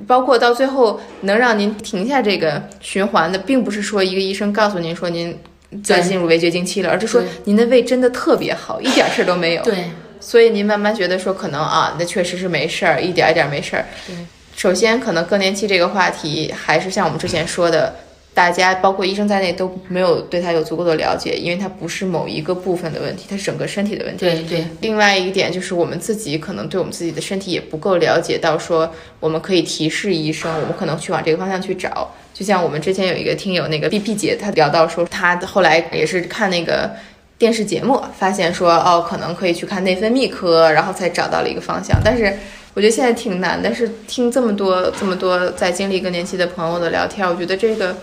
[0.08, 5.38] 包括到最后能让您停下这个循环的，并不是说一个医生告诉您说您
[5.84, 9.64] 在进入围绝经期了，而是说您的胃真的特别好，一点事儿都没有。
[9.64, 13.86] 对，所以您慢慢觉得说可能啊，那确实是没事儿，一点一点没事儿。
[14.06, 14.16] 对，
[14.56, 17.96] 首先可能更年期这个话题还是像我们之前说的。
[18.34, 24.20] 大家包括医生在内都没有对他有足够的了解，因为它不是某一个部分的问题，它是整个身体的问题。
[24.20, 24.66] 对对。
[24.80, 28.90] 另外一点就是我们自己可能对我们自己的身体也不够了解到，说
[29.20, 32.10] 我们可以提示医生，我们可能去往这个方向去找。
[32.34, 36.90] 就像我们之前有一个听友那个 B P 姐，她聊到说，她后来也是看那个
[37.38, 42.00] 电视节目，发现说哦，可能可以去看内分泌科，然后才找到了一个方向。
[42.02, 42.34] 但是
[42.74, 47.98] 我觉得现在挺难的，是听这么多这么多在经历更年期的朋友的聊天，我觉得这个。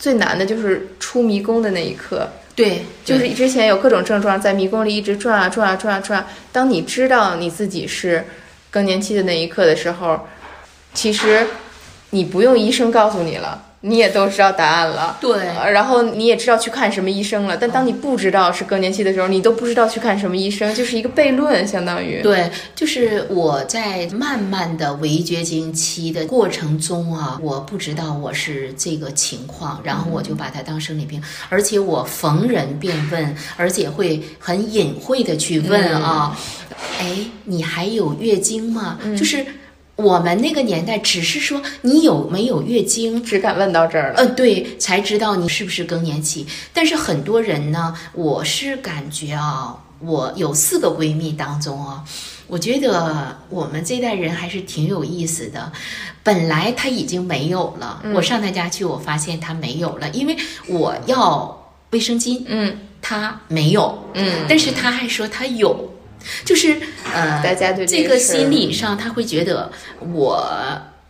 [0.00, 6.24] 最难的就是出迷宫的那一刻，对，就是之前有各种症状在迷宫里一直转啊转啊转啊转。
[6.52, 8.24] 当你知道你自己是
[8.70, 10.20] 更年期的那一刻的时候，
[10.94, 11.48] 其实
[12.10, 13.67] 你不用医生告诉你了。
[13.80, 17.56] 你也都知道答案了，对，然后你也知道去看什么医生了。
[17.56, 22.20] 但当你不知道是更年期的时候，你都不知道去看什么医生，就是一个悖论，相当于。
[22.20, 36.36] 对，就是我在慢慢的围绝经期的过程中啊，我不知道我是这个情况，然后我就把它当生理病，而且我逢人便问，而且会很隐晦的去问啊，
[36.98, 38.98] 哎，你还有月经吗？
[39.16, 39.46] 就是。
[39.98, 44.18] 我们那个年代只是说你有没有月经，只敢问到这儿了。
[44.18, 46.46] 嗯，对，才知道你是不是更年期。
[46.72, 52.04] 但是很多人呢，我是感觉啊，我有四个闺蜜当中啊，
[52.46, 55.72] 我觉得我们这代人还是挺有意思的。
[56.22, 60.36] 本来她已经没有了，我上她家去，我发现她没有了，因为
[60.68, 65.92] 我要卫生巾，嗯，她没有，嗯，但是她还说她有。
[66.44, 66.76] 就是
[67.12, 69.70] 呃，大家对这个心理上，他会觉得
[70.12, 70.46] 我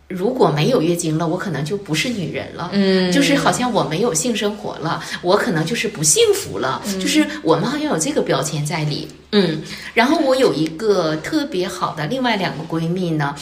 [0.07, 2.69] 如果没有月经了，我可能就不是女人了。
[2.73, 6.81] 嗯，就是好像我没有性生活了，我可能就是不幸福了。
[6.99, 9.07] 就是我们好像有这个标签在里。
[9.31, 9.61] 嗯，
[9.93, 13.35] 然后我有一个特别好的另外两个闺蜜呢，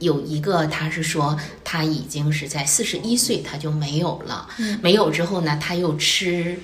[0.00, 4.46] 有一个她是说她已经是在四十一岁，她就没有了。
[4.82, 6.54] 没有之后呢，她又吃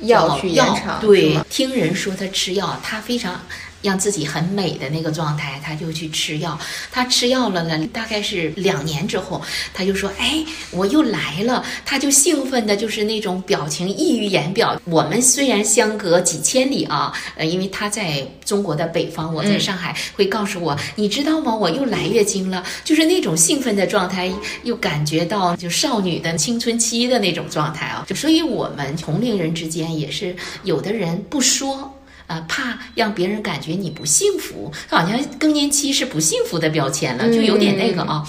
[0.00, 0.98] 药去延长。
[1.02, 3.38] 对，听人说她吃药，她非常。
[3.82, 6.58] 让自己很美的那个状态，他就去吃药。
[6.90, 9.40] 他吃药了呢，大概是两年之后，
[9.72, 14.80] 他就说：“哎，我又来了。”他就兴奋的，就是那种表情溢于言表。
[14.84, 21.54] 我们虽然相隔几千里啊，呃，因为他在中国的北方，我在上海，会告诉我：“你知道吗？
[21.54, 24.30] 我又来月经了。”就是那种兴奋的状态，
[24.62, 28.04] 又感觉到就少女的青春期的那种状态啊。
[28.08, 31.94] 就所以，我们同龄人之间也是有的人不说。
[32.30, 38.24] 呃，怕让别人感觉你不幸福，好像更年期是不幸福的标签了，就有点那个啊。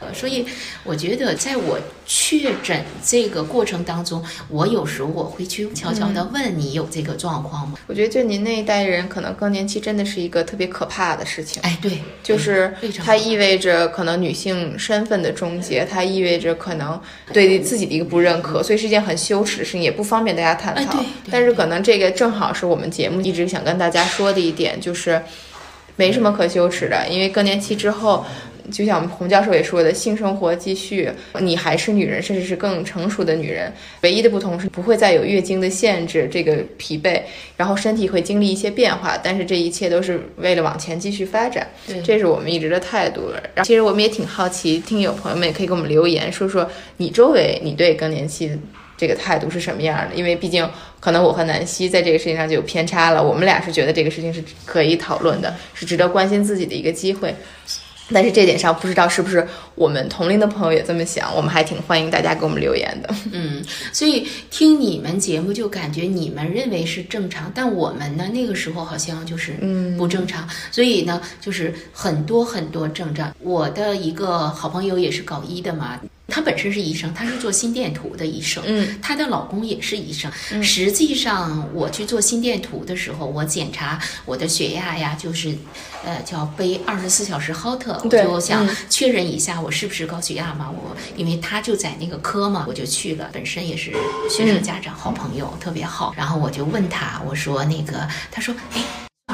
[0.00, 0.44] 呃，所以
[0.84, 7.78] 我觉得，在我确诊这个过程当中，我有时候我会去悄悄的问你有这个状况吗？
[7.86, 11.62] 我觉得，就您那一代人，可能更年期真的是一个特别可怕的事情。
[11.62, 17.00] 哎，对，就是它意味着可能女性身份的终结，它意味着可能
[17.32, 21.04] 对自己的一个不认可，所以是一件很羞耻的事情，也不方便大家探讨。
[21.30, 25.20] 但是可能这个正好是我们节目一直想跟大家说的一点，就是
[25.96, 28.24] 没什么可羞耻的，因为更年期之后。
[28.70, 33.72] 就像我们洪教授也说的，性生活继续，你还是女人，甚至是更成熟的女人。
[34.02, 37.22] 唯一的不同是不会再有月经的限制，这个疲惫，
[37.56, 41.66] 然后身体会经历一些变化，但是这一切都是为了往前继续发展。
[41.86, 43.30] 对，这是我们一直的态度。
[43.54, 48.50] 然后，其实我们也挺好奇，听友朋友们也可以给我们留言，说说你周围你对更年期
[48.96, 50.14] 这个态度是什么样的？
[50.14, 50.68] 因为毕竟
[51.00, 53.22] 可能我和南希在这个事情上就有偏差了。
[53.22, 57.34] 我们俩是觉得这个事情是可以讨论的，是值得关心自己的一个机会。
[58.12, 63.14] 但是这点上不知道是不是我们同龄的朋友也这么想，我们还挺欢迎大家给我们留言的。
[63.32, 73.34] 嗯，所以听你们节目就感觉你们认为是正常，但我们呢那个时候好像就是嗯不正常，所以呢就是很多很多症状。
[73.40, 76.00] 我的一个好朋友也是搞医的嘛。
[76.28, 78.62] 她本身是医生，她是做心电图的医生。
[78.66, 80.30] 嗯，她的老公也是医生。
[80.62, 85.56] 实际上，我去做心电图的时候，我检查我的血压呀，就是，
[86.04, 90.70] 呃，叫背二十四小时 HOT，我就想确认一下我是不是高血压嘛。
[90.70, 93.30] 我因为他就在那个科嘛，我就去了。
[93.32, 93.92] 本身也是
[94.28, 96.12] 学生家长，好朋友，特别好。
[96.16, 98.82] 然后我就问他，我说那个，他说，哎。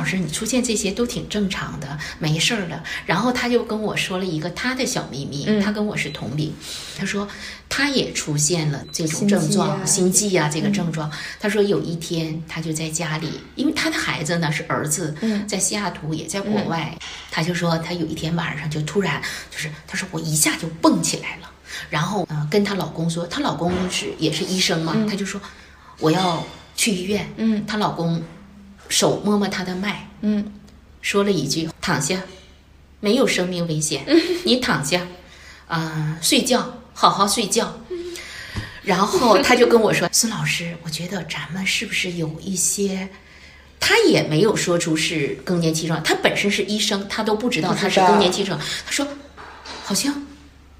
[0.03, 2.83] 老师，你出现这些都挺正常的，没事儿的。
[3.07, 6.53] 然后他就跟我说了一个他的小秘密，他跟我是同龄，
[6.99, 7.29] 他说
[7.69, 11.09] 他也出现了这种症状，心悸啊这个症状。
[11.39, 15.15] 他说有一天他就在家里，因为他的孩子呢是儿子，
[15.47, 16.99] 在西雅图也在国外，
[17.31, 19.23] 他就说他有一天晚上就突然
[19.53, 21.49] 就是他说我一下就蹦起来了，
[21.89, 25.41] 然后嗯跟她老公说，她老公是也是医生嘛，他就说。
[25.99, 26.45] 我要
[26.75, 27.33] 去医院。
[27.37, 28.21] 嗯她老公
[28.93, 30.53] 手摸摸他的脉，嗯
[31.01, 32.21] 说了一句：“躺下，
[33.01, 34.05] 没有生命危险，
[34.45, 35.07] 你躺下，
[35.67, 37.81] 啊、睡觉，好好睡觉。”
[38.85, 43.09] 然后他就跟我说： “孙老师，我觉得咱们是不是有一些……
[43.81, 48.57] 他也没有说出是更年期症，他本身是医生，他都不知道他是更年期症。
[48.85, 49.09] 他说，
[49.85, 50.27] 好像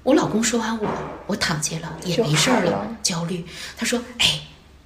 [0.03, 0.87] 我老公说完我，
[1.27, 3.43] 我躺下了也没事了，焦虑。
[3.75, 4.41] 他说，哎，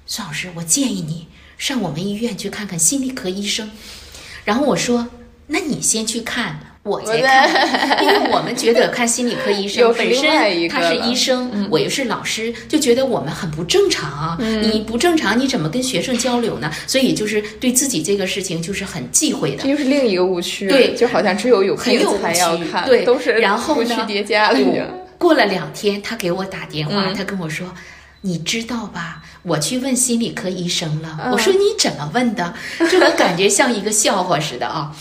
[0.06, 3.70] 孙老师，我建议你上我们医院去看看心理科医生。
[4.44, 5.08] 然后我说，
[5.48, 6.60] 那你先去看。
[6.84, 14.38] 我再看，因为我们觉得看心理科医生 本身他是医生，我又是老师，就觉得我们很不正常啊！
[14.40, 16.72] 你不正常，你怎么跟学生交流呢？
[16.86, 19.68] 所以就是对自己这个事情就是很忌讳的这。
[19.68, 24.58] 又是另一个误区，对就好像只有有病才要看，对都是然后呢误区叠加了。
[25.18, 27.66] 过了两天，他给我打电话，嗯他跟我说
[28.22, 29.22] ：“你知道吧？
[29.42, 31.18] 我去问心理科医生了。
[31.24, 32.52] 嗯我说：“你怎么问的？”
[32.90, 34.94] 这我感觉像一个笑话似的啊。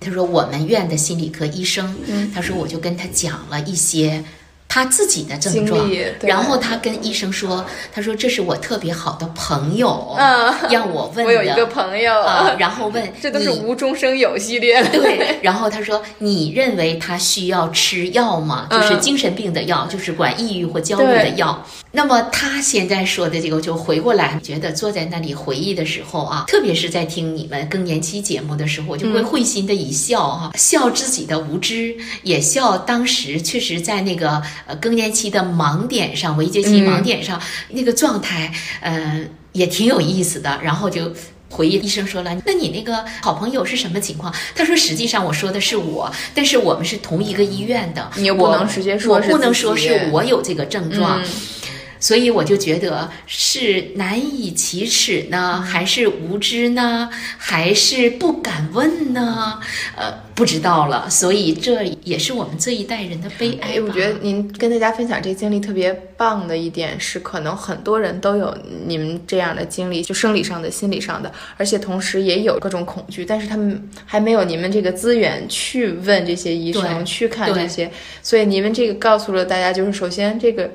[0.00, 4.22] 他说：“我们院的心理科医生，嗯他说我就跟他讲了一些。”
[4.66, 5.88] 他自己的症状
[6.22, 11.24] 然后他跟医生说：“他说这是我特别好的朋友，嗯让我问的。
[11.24, 14.88] 我有一个朋友，啊，然后问 这都是无中生有系列的。
[14.90, 18.66] 对，然后他说：“你认为他需要吃药吗？
[18.68, 21.64] 就是嗯精神病的药，就是管抑郁或焦虑的药。
[21.96, 40.58] 那么他现在说的这个，就回过来，觉得坐在那里回忆的时候啊，特别是在听你们更年期节目的时候，我就会嗯会心的一笑哈、笑自己的无知，也笑当时确实在那个呃更年期的盲点上，围节期嗯盲点上、那个状态，嗯、也挺有意思的。
[40.62, 41.12] 然后就。
[41.50, 44.34] 回忆医生说了，那你那个好朋友是什么情况？
[44.56, 51.22] 他说，实际上我说的是我，但是我们是同一个医院的，你又不我能直接说我不能说是我有这个症状。
[51.22, 51.28] 嗯
[52.04, 59.58] 所以我就觉得是难以启齿呢，还是无知呢，还是不敢问呢？
[59.96, 61.08] 呃，不知道了。
[61.08, 68.54] 所以这也是我们这一代人的悲哀哎，我觉得您跟大家分享这个经历特别棒的一点是，可能很多人都有
[68.86, 77.90] 你们这样的经历，就生理上的、心理上的，而且同时也有各种恐惧，但是他们还没有你们这个资源去问这些医生，去看这些，
[78.22, 80.70] 所以你们这个告诉了大家，就是首先这个。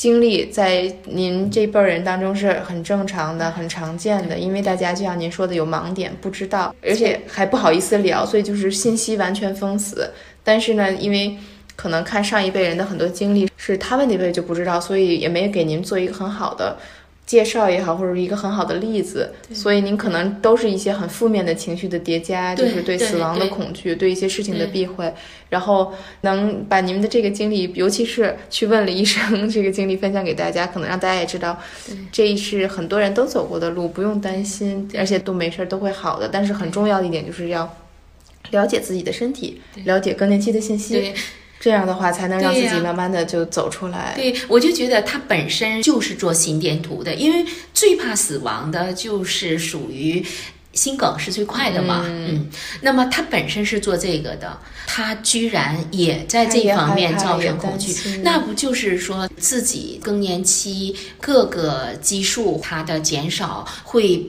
[0.00, 10.10] 经历在您这辈儿人当中是很正常的、很常见的，因为大家就像您说的有盲点，不知道，而且还不好意思聊，所以就是信息完全封死。
[10.42, 11.36] 但是呢，因为
[11.76, 16.78] 可能看上一辈人的很多经历是他们那辈就不知道，所以也没给您做一个很好的
[17.30, 24.10] 介绍也好，或者一个很好的例子，所以您可能都是一些很负面的情绪的叠加，就是对对死亡的恐惧，对。
[24.10, 25.14] 一些事情的避讳，
[25.50, 31.56] 然后能把你们的这个经历，尤其是去问了医生这个经历分享给大家，可能让大家也知道，
[32.10, 36.28] 这是很多人都走过的路，不用担心，而且都没事儿，都会好的。
[36.28, 37.72] 但是很重要的一点就是要
[38.50, 41.14] 了解自己的身体，了解更年期的信息。
[41.60, 44.14] 对这样的话才能让自己慢慢的就走出来。
[44.16, 47.44] 对，我就觉得他本身就是做心电图的，因为
[47.74, 50.24] 最怕死亡的就是属于。
[50.72, 52.48] 心梗是最快的嘛，嗯
[52.80, 54.56] 那么他本身是做这个的，
[54.86, 57.92] 他居然也在这方面造成恐惧
[58.22, 64.24] 那不就是说自己更年期各个激素它的减少会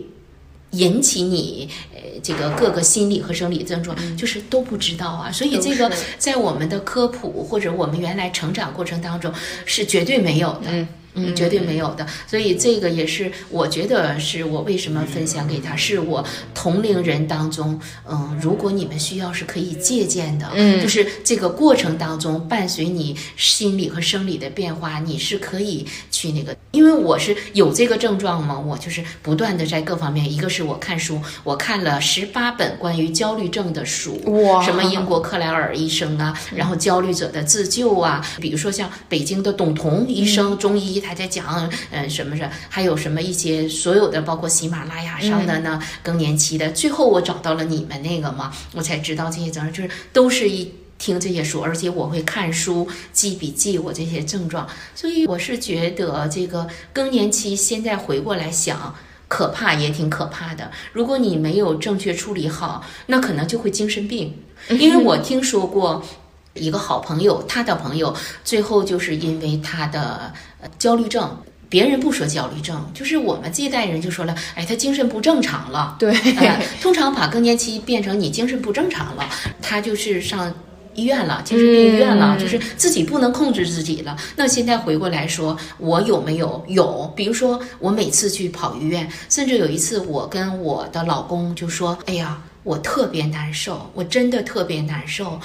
[0.71, 5.31] 引起你呃这个各个心理和生理症状，就是都不知道啊。
[5.31, 9.33] 所以这个在我们的科普或者我们原来成长过程当中
[9.65, 10.67] 是绝对没有的。
[10.67, 50.71] 嗯嗯，绝对没有的，所以这个也是我觉得是我为什么分享给他，是我同龄人当中，嗯，如果你们需要是可以借鉴的，嗯就是这个过程当中伴随你心理和生理的变化，你是可以去那个，因为我是有这个症状嘛，我就是不断的在各方面，一个是我看书，我看了十八本关于焦虑症的书，哇什么英国克莱尔医生啊，然后焦虑者的自救啊，比如说像北京的董彤医生，中医他在讲，嗯，什么什么，还有什么一些所有的，包括喜马拉雅上的呢，更年期的，最后我找到了你们那个嘛，我才知道这些症状，就是都是一。
[51.01, 58.93] 听这些书，而且我会看书、记笔记，我这些症状，所以我是觉得这个更年期现在回过来想，
[59.27, 60.69] 可怕也挺可怕的。
[60.93, 64.43] 如果你没有正确处理好，那可能就会精神病。
[64.69, 66.05] 因为我听说过
[66.53, 71.37] 一个好朋友，他的朋友最后就是因为他的呃焦虑症。
[71.69, 75.95] 别人不说焦虑症，就是我们这一代人就说了，哎，他精神不正常了。
[75.97, 79.23] 对，呃通常把更年期变成你精神不正常了，
[79.61, 80.53] 他就是上
[80.95, 84.17] 医院了，精神病医院了，就是自己不能控制自己了。
[84.35, 87.09] 那现在回过来说，我有没有有？
[87.15, 95.39] 比如说我每次去跑医院，甚至有一次我跟我的老公就说：“哎呀，我特别难受，我真的特别难受，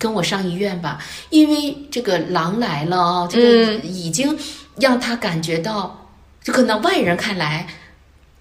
[0.00, 0.98] 跟我上医院吧，
[1.28, 4.36] 因为这个狼来了啊，这个已经
[4.80, 6.08] 让他感觉到，
[6.42, 7.68] 就可能外人看来。”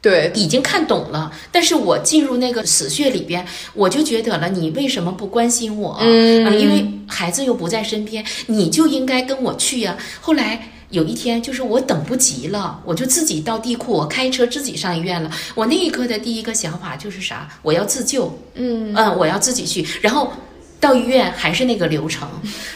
[0.01, 5.97] 对，已经看懂了，但是我进入那个死穴里边，我就觉得了，你为什么不关心我？
[5.99, 9.97] 嗯，因为孩子又不在身边，你就应该跟我去呀。
[10.21, 15.29] 后来有一天，就是我等不及了，我就自己到地库，我开车自己上医院了。
[15.53, 17.49] 我那一刻的第一个想法就是啥？
[17.61, 18.33] 我要自救。
[18.53, 20.31] 嗯嗯，我要自己去，然后
[20.79, 22.27] 到医院还是那个流程，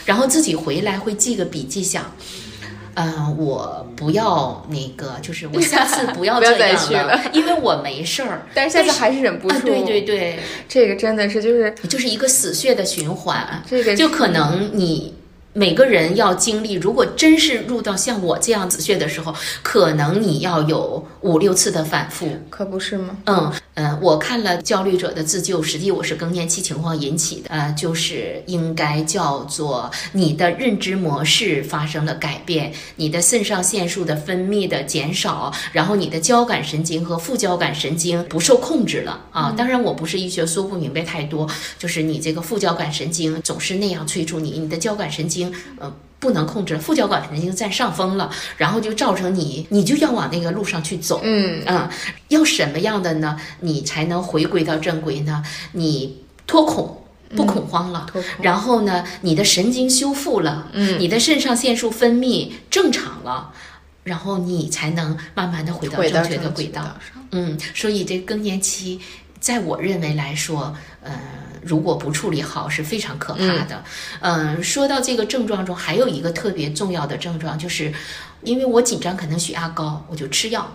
[0.04, 2.14] 然后自己回来会记个笔记，想。
[2.96, 6.76] 嗯，我不要那个，就是我下次不要这样
[7.08, 8.46] 了，因为我没事儿。
[8.54, 9.66] 但是下次还是忍不住。
[9.66, 10.38] 对对对，
[10.68, 13.62] 这个真的是就是就是一个死穴的循环。
[13.68, 15.14] 这个就可能你。
[15.56, 19.32] 每个人要经历，如果真是入到像我这样子穴的时候，
[19.62, 23.16] 可能你要有五六次的反复，可不是吗？
[23.26, 39.54] 嗯嗯，我看了焦虑者的自救，实际我是更年期情况引起的，呃，就是应该叫做你的认知模式发生了改变，你的肾上腺素的分泌的减少，然后你的交感神经和副交感神经不受控制了啊。
[39.56, 41.48] 当然，我不是医学，说不明白太多，
[41.78, 45.43] 就是你这个副交感神经总是那样催促你，你的交感神经。
[45.78, 51.20] 呃，不能控制，副交感神经占上风了，然后就造成你，你就要往那个路上去走。
[51.22, 51.90] 嗯啊，
[52.28, 53.38] 要什么样的呢？
[53.60, 55.42] 你才能回归到正轨呢？
[55.72, 57.04] 你脱恐，
[57.36, 58.06] 不恐慌了，
[58.40, 63.52] 然后呢，你的神经修复了，嗯，你的肾上腺素分泌正常了，
[64.02, 67.26] 然后你才能慢慢的回到正确的轨道上。
[67.32, 68.98] 嗯，所以这更年期，
[69.40, 71.12] 在我认为来说，呃。
[71.64, 73.82] 如果不处理好是非常可怕的。
[74.20, 77.92] 嗯，说到这个症状中，还有一个特别重要的症状，就是
[78.42, 80.70] 因为我紧张，可能血压高，我就吃药，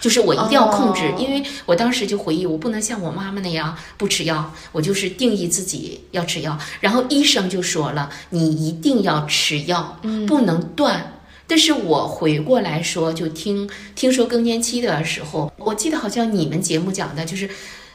[0.00, 1.12] 就是我一定要控制。
[1.18, 6.58] 因为我当时就回忆，我不能像我妈妈那样不吃药，我就是定义自己要吃药。
[6.80, 9.98] 然后医生就说了，你一定要吃药，
[10.28, 11.14] 不能断。
[11.46, 17.48] 但是我回过来说，就听听说更年期的时候，我记得好像你们节目讲的就是。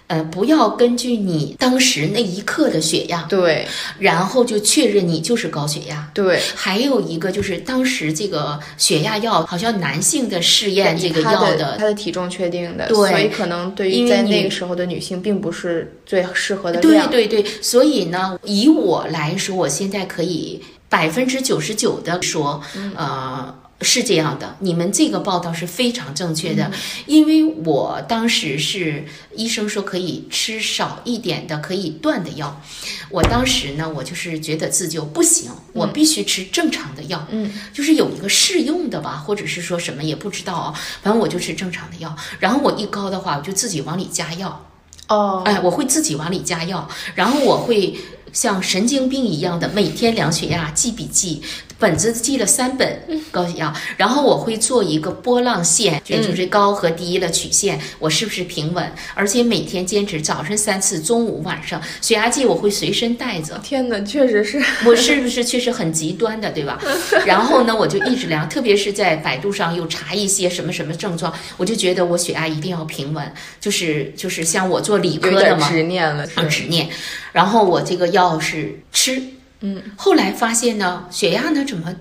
[0.07, 6.39] 呃，不要根据你当时那一刻的血压，对，然后就确认你就是高血压，对。
[6.55, 17.09] 还有一个就是当时这个血压药，好像男性的试验这个药的，他的体重确定的，对，所以可能对于在那个时候的女性，并不是最适合的量。
[17.09, 22.61] 对对对，所以呢，以我来说，我现在可以百分之九十九的说，
[22.95, 23.55] 呃。
[23.81, 26.71] 是这样的，你们这个报道是非常正确的，
[27.05, 29.05] 因为我当时是
[29.35, 32.61] 医生说可以吃少一点的可以断的药，
[33.09, 40.73] 我当时呢，我就是觉得自救不行，我必须吃正常的药，嗯，就是有一个适用的吧，或者是说什么也不知道啊，
[41.03, 44.65] 反正我就吃正常的药，然后我一高的话，我就自己往里加药，
[45.09, 47.99] 哦，哎，我会自己往里加药，然后我会
[48.31, 51.41] 像神经病一样的每天量血压、记笔记。
[51.77, 53.01] 本子记了三本
[53.31, 58.91] 高血压，然后我会做一个波浪线，就是高和低的曲线，我是不是平稳？
[59.13, 63.59] 而且每天坚持早晨三次，中午晚上血压计我会随身带着。
[63.63, 66.79] 天哪，确实是我是不是确实很极端的，对吧？
[67.25, 76.87] 然后呢，我就一直量，特别是在百度上又查一些什么什么症状，我就觉得我血压一定要平稳，就是就是像我做理科的嘛，执念了，执念。
[77.33, 79.21] 然后我这个药是吃。
[79.61, 81.95] 嗯，后来发现呢，血压呢怎么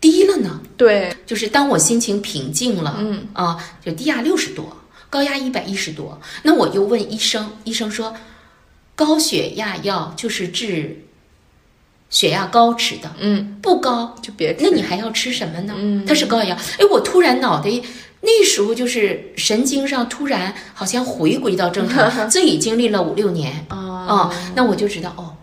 [0.00, 0.60] 低了呢？
[0.76, 4.76] 对，就是当我心情平静了，嗯啊，就低压六十多，
[5.10, 6.20] 高压一百一十多。
[6.42, 8.14] 那我就问医生，医生说，
[8.94, 11.04] 高血压药就是治
[12.10, 14.64] 血压高吃的，嗯，不高就别吃。
[14.64, 15.74] 那你还要吃什么呢？
[15.76, 16.54] 嗯，它是高压。
[16.78, 17.70] 哎，我突然脑袋
[18.20, 25.34] 那时候就是神经上突然好像回归到正常， 这已经历了五六年啊，那我就知道哦。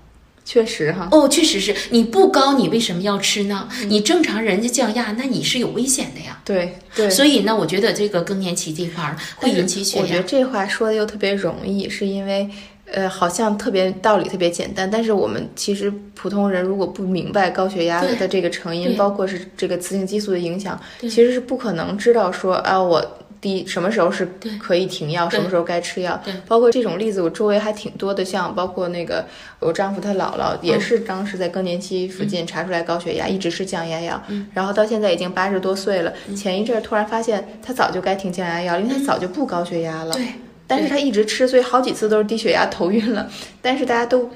[0.46, 3.68] 确实哈哦，确实是你不高，你为什么要吃呢？
[3.88, 6.39] 你正常人家降压，那你是有危险的呀。
[6.46, 10.04] 对对，所以呢，我觉得这个更年期这块儿会引起血压。
[10.04, 12.48] 我觉得这话说的又特别容易，是因为
[12.86, 23.20] 呃，好像特别道理特别简单，但是我们其实普通人如果不明白高血压的这个成因，包括是这个雌性激素的影响，其实是不可能知道说啊我。
[23.46, 24.28] 第什么时候是
[24.60, 26.20] 可以停药，什么时候该吃药？
[26.26, 28.26] 对，包括这种例子，我周围还挺多的。
[28.26, 29.24] 像包括那个
[29.60, 34.20] 我丈夫他姥姥，也是当时在更年期附近查出来高血压，一直吃降压药，
[34.56, 36.12] 然后到现在已经八十多岁了。
[36.36, 40.16] 前一阵突然发现他早就该停降压药，因为他早就不高血压了。
[40.16, 40.26] 对，
[40.66, 43.30] 但是他一直吃，所以好几次都是低血压头晕了。
[43.62, 44.28] 但是大家都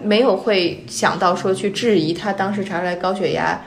[0.00, 3.60] 没有会想到说去质疑他当时查出来高血压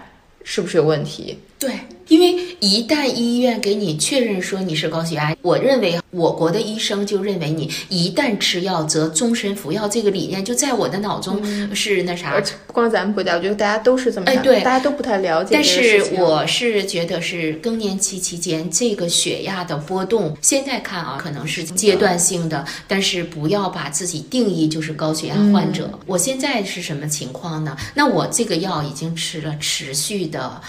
[0.45, 1.37] 是不是有问题。
[1.59, 1.71] 对，
[2.07, 11.43] 因为一旦医院给你确认说你是高血压，我认为我国的医生就认为你一旦吃药则终身服药，这个理念就在我的脑中
[11.75, 12.29] 是那啥。
[12.29, 15.63] 而且不光咱们国家，我觉得大家都是这么想，哎对大家都不太了解但。
[15.63, 25.89] 是我是觉得是更年期期间这个血压的波动，现在看啊可能是阶段性的，但是不要把自己定义就是高血压患者。
[25.91, 27.75] 嗯我现在是什么情况呢？
[27.95, 30.61] 那我这个药已经吃了持续的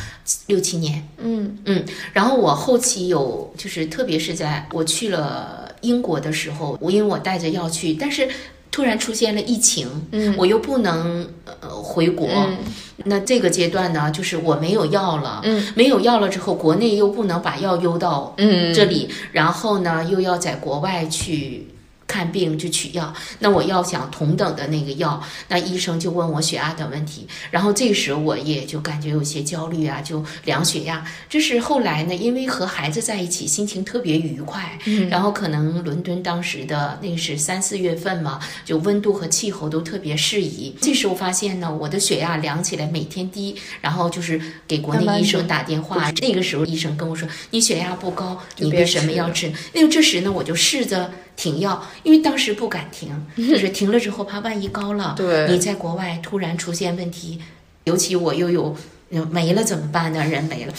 [0.46, 1.58] 六七年，嗯。
[1.64, 8.28] 嗯，然后我后期有就是特别是在我去了英国的时候，我因为我带着药去，但是。
[8.70, 10.32] 突然出现了疫情，嗯。
[10.36, 11.26] 我又不能
[11.60, 12.58] 呃回国，嗯。
[13.06, 15.72] 那这个阶段呢，就是我没有药了，嗯。
[15.74, 18.72] 没有药了之后，国内又不能把药邮到嗯。
[18.72, 21.66] 这里，然后呢又要在国外去
[22.08, 31.06] 看病去取药，那我要想同等的那个药，那医生就问我血压的问题，然后这时我也就感觉有些焦虑啊，就量血压。
[31.28, 40.74] 这是后来呢，因为和孩子在一起，心情特别愉快，嗯然后可能伦敦当时的那是三四月份嘛，就温度和气候都特别适宜。
[40.80, 46.10] 这时候发现呢，我的血压量起来每天低，然后就是给国内医生打电话。
[46.22, 57.38] 那个时候医生跟我说：“你血压不高，你为什么要吃？”那个这时呢，我就试着停药，因为当时不敢停， 就是停了之后怕万一高了，对你在国外突然出现问题，
[57.84, 58.76] 尤其我又有
[59.10, 60.24] 呃没了怎么办呢？
[60.24, 60.74] 人没了，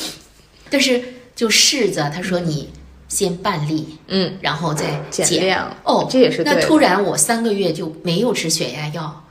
[0.70, 1.02] 但是
[1.34, 2.70] 就试着他说你
[3.08, 9.26] 先半粒，嗯，然后再减减量哦，这也是对那突然我三个月就没有吃血压药，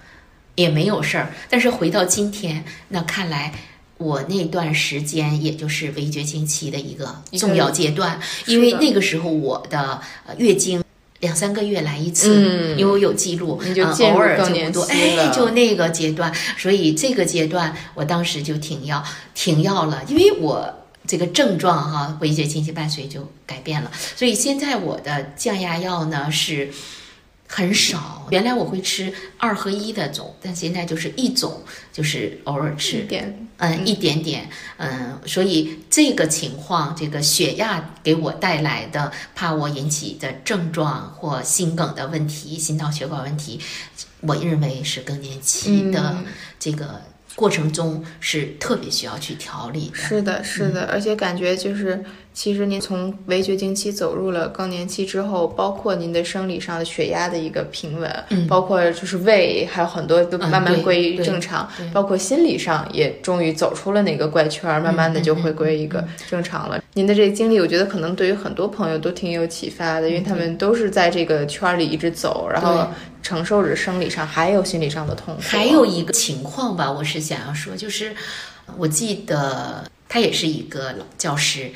[0.54, 1.34] 也没有事儿。
[1.50, 3.52] 但是回到今天，那看来
[3.98, 10.82] 我那段时间也就是围绝经期的一个重要阶段，因为那个时候我的呃月经。
[11.20, 12.78] 两三个月来一次，嗯。
[12.78, 19.02] 因为我有记录，你就呃偶尔就不多，哎，就那个阶段，所以这个阶段我当时就停药，
[19.34, 20.72] 停药了，因为我
[21.06, 26.70] 这个症状哈，围绝经期伴随就改变了，所以现在我的降压药呢是
[27.48, 33.48] 很少，原来我会吃二合一的种，但现在就是一种，就是偶尔一吃，点。
[33.60, 43.58] 嗯，一点点，嗯，所以这个情况，这个血压给我带来的怕我引起的症状或心梗的问题、心脑血管问题，
[44.20, 46.26] 我认为是更年期的嗯。
[46.60, 47.02] 这个
[47.34, 49.96] 过程中是特别需要去调理的。
[49.96, 52.04] 是的，是的，而且感觉就是，
[52.38, 66.80] 其实您从围绝经期走入了更年期之后，包括您的生理上的血压的一个平稳，嗯包括就是胃还有很多都慢慢归于正常，对包括心理上也终于走出了那个怪圈儿，慢慢的就回归一嗯个正常了。
[66.94, 72.86] 您的这个经历，我觉得可能对于很多朋友都挺有启发的，因为他们都是在这个圈儿里一直走，然后
[73.20, 75.40] 承受着生理上还有心理上的痛苦。
[75.42, 78.14] 还有一个情况吧，我是想要说，就是
[78.76, 81.70] 我记得他也是一个老教师，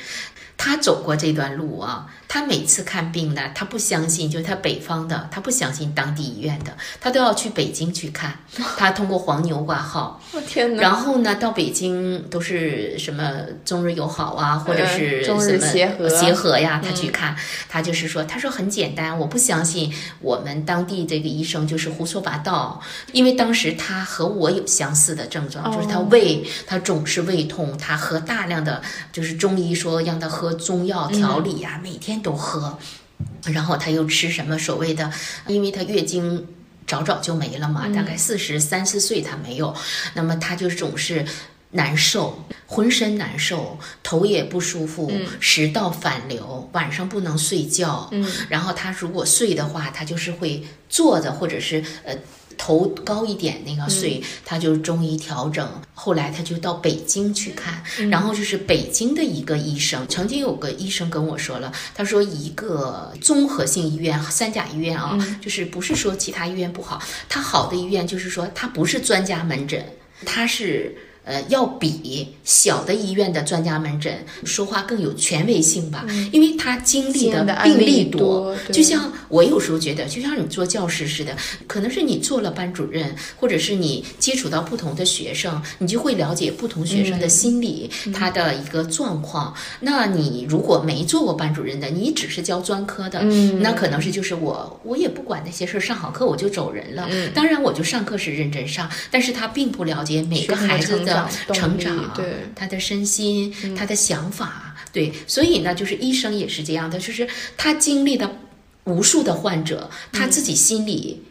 [0.57, 2.07] 他走过这段路啊。
[2.33, 8.33] 他每次看病呢，他不相信，就是他北方的，他不相信当地医院的，他都要去北京去看。
[8.79, 10.81] 他通过黄牛挂号，我天哪！
[10.81, 13.31] 然后呢，到北京都是什么
[13.67, 16.09] 中日友好啊，或者是嗯中日什么协和。
[16.09, 17.37] 协和呀，他嗯去看，
[17.69, 22.81] 他就是说，他说很简单，我不相信我们当地这个医生就是胡说八道，
[23.13, 28.81] 因为当时他和我有相似的症状，就是他哦胃，他总是胃痛，他喝大量的
[29.13, 32.79] 就是中医说让他喝中药调理呀、每天都喝。
[33.47, 35.13] 然后他又吃什么所谓的，
[35.47, 36.47] 因为他月经
[36.87, 39.75] 早早就没了嘛，大概四十三四岁他没有，
[40.15, 41.25] 那么他就总是
[41.71, 52.17] 难受，浑身难受，头也不舒服，食道反流，晚上不能睡觉，嗯，然后他如果睡的话，他就是会坐着或者是呃。
[52.57, 55.69] 头高一点那个睡，他就中医调整。
[55.95, 69.85] 后来他就到北京去看，然后就是北京的一个医生，曾经有个医生跟我说了，他说一个综合性医院、三甲医院啊，就是不是说其他医院不好，它好的医院就是说它不是专家门诊，
[70.25, 70.97] 它是。
[71.25, 89.55] 呃，要比小的医院的专家门诊说话更有权威性吧，因为他经历的病例多就像我有时候觉得，就像你做教师似的，可能是你做了班主任，或者是你接触到不同的学生，你就会了解不同学生的心理，他的一个状况。
[89.81, 97.09] 那你如果没做过班主任的，你只是教专科的，嗯那可能是就是我我也不管那些事儿，上好课我就走人了。
[97.33, 101.12] 当然，我就上课是认真上，但是他并不了解每个孩子的
[101.53, 102.25] 成长对。
[102.55, 108.31] 他的身心，他的想法，对，所以呢，就是医生也是这样的，就是他经历的
[108.85, 111.23] 无数的患者，他自己心里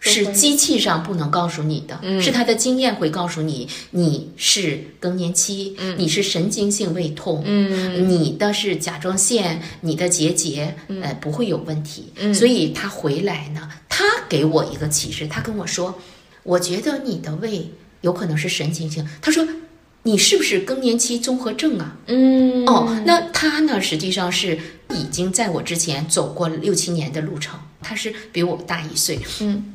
[0.00, 7.42] 是机器上不能告诉你的，是他的经验会告诉你，你是更年期，你是神经性胃痛，
[8.08, 12.12] 你的是甲状腺，你的结节，呃，不会有问题。
[12.34, 15.98] 所以他回来呢，他给我一个启示，他跟我说，
[16.42, 17.70] 我觉得你的胃
[18.02, 19.06] 有可能是神经性。
[19.20, 19.46] 他说，
[20.02, 21.96] 你是不是更年期综合症啊？
[22.06, 24.58] 嗯，哦，那他呢，实际上是
[24.90, 29.74] 已经在我之前走过六七年的路程，他是比我大一岁，嗯。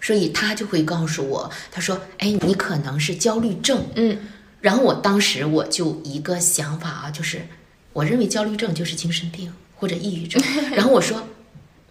[0.00, 4.18] 所以他就会告诉我，他说：“哎，你可能是焦虑症。”嗯，
[4.60, 7.40] 然后我当时我就一个想法啊，就是
[7.94, 10.42] 我认为焦虑症就是精神病或者抑郁症。
[10.76, 11.26] 然后我说，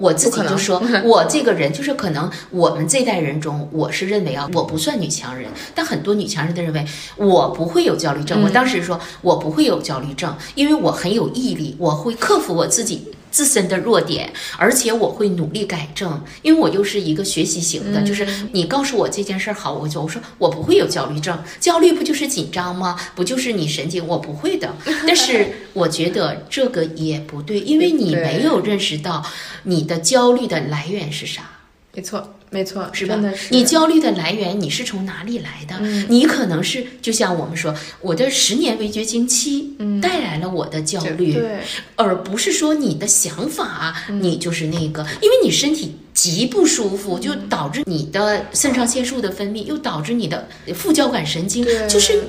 [0.03, 6.85] 我自己就说， 我这个人就是可能我们这代人中，我是认为啊，我不算女强人，但很多女强人都认为
[7.15, 8.43] 我不会有焦虑症。
[8.43, 13.13] 我当时说我不会有焦虑症，因为我很有毅力，我会克服我自己。
[13.33, 18.03] 自身的弱点，而且我会努力改正，因为我又是一个学习型的。
[18.03, 22.95] 就是你告诉我这件事儿好，我就我说我不会有焦虑症，焦虑不就是紧张吗？
[23.15, 24.05] 不就是你神经？
[24.07, 24.71] 我不会的。
[25.07, 29.25] 但是我觉得这个也不对，因为你没有认识到
[29.63, 31.49] 你的焦虑的来源是啥。
[31.95, 33.19] 没错，没错，是吧？
[33.35, 33.47] 是。
[33.49, 35.79] 你焦虑的来源，你是从哪里来的？
[36.07, 41.59] 你可能是就像我们说，我的十年未绝经期带来了我的焦虑，对，
[41.95, 52.23] 而不是说你的想法，你就是那个，因为你身体极不舒服，就导致你的肾上腺素的分泌，又导致你的副交感神经，就是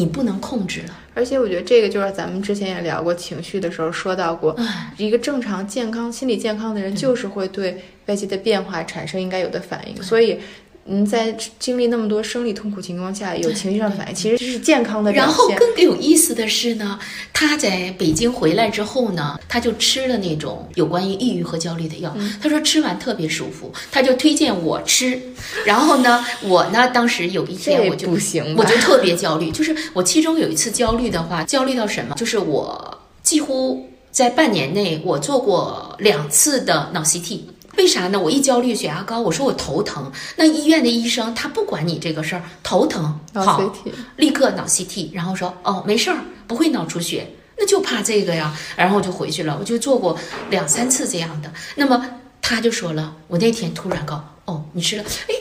[0.00, 0.98] 你不能控制了。
[1.14, 4.56] 而且我觉得这个就是咱们之前也聊过情绪的时候说到过，
[4.96, 10.40] 一个正常健康、心理健康的人，就是会对外界的变化产生应该有的反应，所以。
[10.86, 16.98] 嗯，在经历那么多生理痛苦情况下，有情绪上反应，其实这是健康的然后更有意思的是呢，
[17.32, 22.16] 他在北京回来之后呢，他就吃了那种有关于抑郁和焦虑的药。
[22.42, 25.20] 他说吃完特别舒服，他就推荐我吃。
[25.64, 29.50] 然后呢，我呢当时有一天我就不行，我就特别焦虑。
[29.50, 32.14] 就是我其中有一次焦虑的话，焦虑到什么？
[32.16, 37.40] 就是我几乎在半年内我做过两次的脑 CT。
[37.76, 38.18] 为啥呢？
[38.18, 40.10] 我一焦虑，血压高，我说我头疼。
[40.36, 43.72] 那医院的医生他不管你这个事儿，头疼好，
[44.16, 48.54] 立刻脑 CT，然后说哦没事儿，不会脑出血，那就怕这个呀。
[48.76, 50.18] 然后我就回去了，我就做过
[50.50, 51.52] 两三次这样的。
[51.76, 52.04] 那么
[52.42, 55.34] 他就说了，我那天突然告哦，你吃了，哎，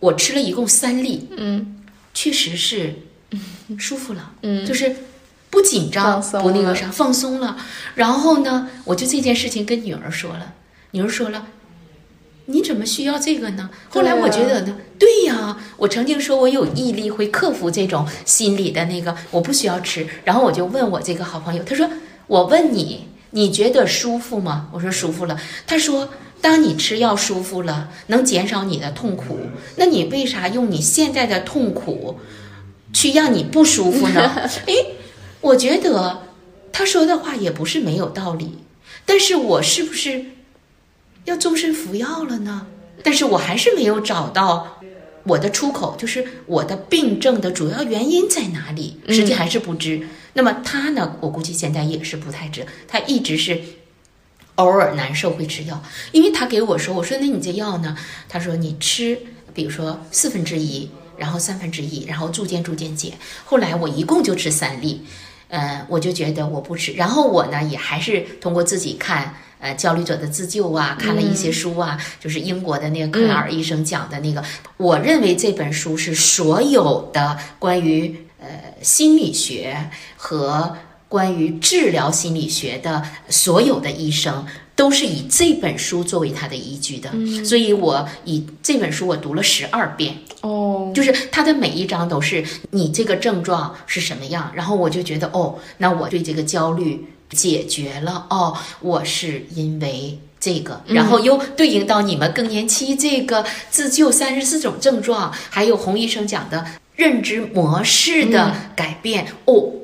[0.00, 2.94] 我吃了一共三粒，嗯，确实是
[3.78, 4.94] 舒服了，嗯， 就是
[5.48, 7.56] 不紧张，不那个啥，放松了。
[7.94, 10.54] 然后呢，我就这件事情跟女儿说了，
[10.90, 11.46] 女儿说了。
[12.50, 13.70] 你怎么需要这个呢？
[13.88, 20.06] 后来我觉得呢，对呀，我曾经说我有毅力会克服这种心理的那个，我不需要吃。
[20.24, 21.88] 然后我就问我这个好朋友，他说
[22.26, 29.38] ：“我问你，你觉得舒服吗？”我说：“舒服了。”他说：“当你吃药舒服了，能减少你的痛苦，
[29.76, 32.18] 那你为啥用你现在的痛苦
[32.92, 34.34] 去让你不舒服呢？”
[34.66, 34.74] 哎，
[35.40, 36.22] 我觉得
[36.72, 38.58] 他说的话也不是没有道理，
[39.06, 40.24] 但是我是不是？
[41.24, 42.66] 要终身服药了呢，
[43.02, 44.80] 但是我还是没有找到
[45.24, 50.08] 我的出口，就是我的病症的主要原因在哪里，实际还是不知。
[50.32, 53.60] 那么他呢，我估计现在也是不太知，他一直是
[54.54, 57.96] 偶尔难受会吃药，因为他给我说，我说那你这药呢？
[58.28, 59.18] 他说你吃，
[59.52, 63.18] 比如说四分之一，然后三分之一，然后逐渐逐渐减。
[63.44, 65.02] 后来我一共就吃三粒，
[65.50, 69.34] 嗯，我就觉得我不吃，然后我呢也还是通过自己看。
[69.62, 74.42] 呃，焦虑者的自救啊，看了一些书啊，就是英国的那个克莱尔医生讲的那个。
[74.78, 78.48] 我认为这本书是所有的关于呃
[78.80, 80.74] 心理学和
[81.10, 87.10] 关于治疗心理学的所有的医生都是以这本书作为他的依据的。
[87.44, 90.16] 所以我以这本书我读了十二遍。
[90.40, 97.04] 哦，就是它的每一章都是你这个症状是什么样，然后我就觉得哦，那我对这个焦虑。
[97.30, 98.26] 解决了。
[98.28, 109.28] 哦，我是因为这个，然后又对应到你们更年期这个自救三十四种症状，还有洪医生讲的认知模式的改变。
[109.44, 109.74] 哦。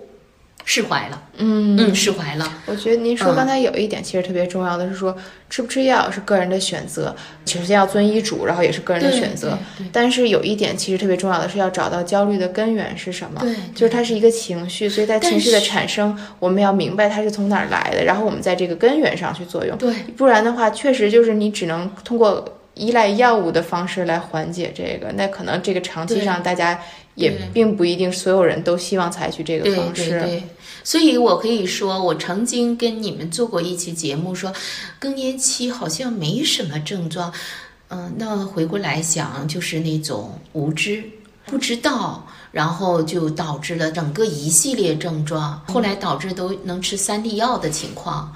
[0.68, 2.52] 释怀了，嗯嗯，释怀了。
[2.66, 5.16] 我觉得您说刚才有一点其实特别重要的是说，
[5.48, 7.14] 吃不吃药是个人的选择，
[7.46, 9.56] 首先要遵医嘱，然后也是个人的选择。
[9.92, 19.78] 但是有一点其实特别重要的是要找到焦虑的根源是什么，对，就是它是一个情绪，所以在情绪的产生，我们要明白它是从哪儿来的，然后我们在这个根源上去作用。
[19.78, 22.44] 对，不然的话，确实就是你只能通过
[22.74, 26.80] 依赖药物的方式来缓解这个，那可能这个长期上大家
[27.14, 30.20] 也并不一定所有人都希望采取这个方式。
[30.20, 30.42] 对。
[30.86, 34.52] 所以，我可以说，我曾经跟你们做过一期节目，说
[35.00, 37.32] 更年期好像没什么症状，
[37.88, 41.02] 嗯，那回过来想，就是那种无知、
[41.44, 48.32] 不知道，然后就导致了整个一系列症状，后来导致都能吃三粒药的情况。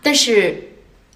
[0.00, 0.66] 但是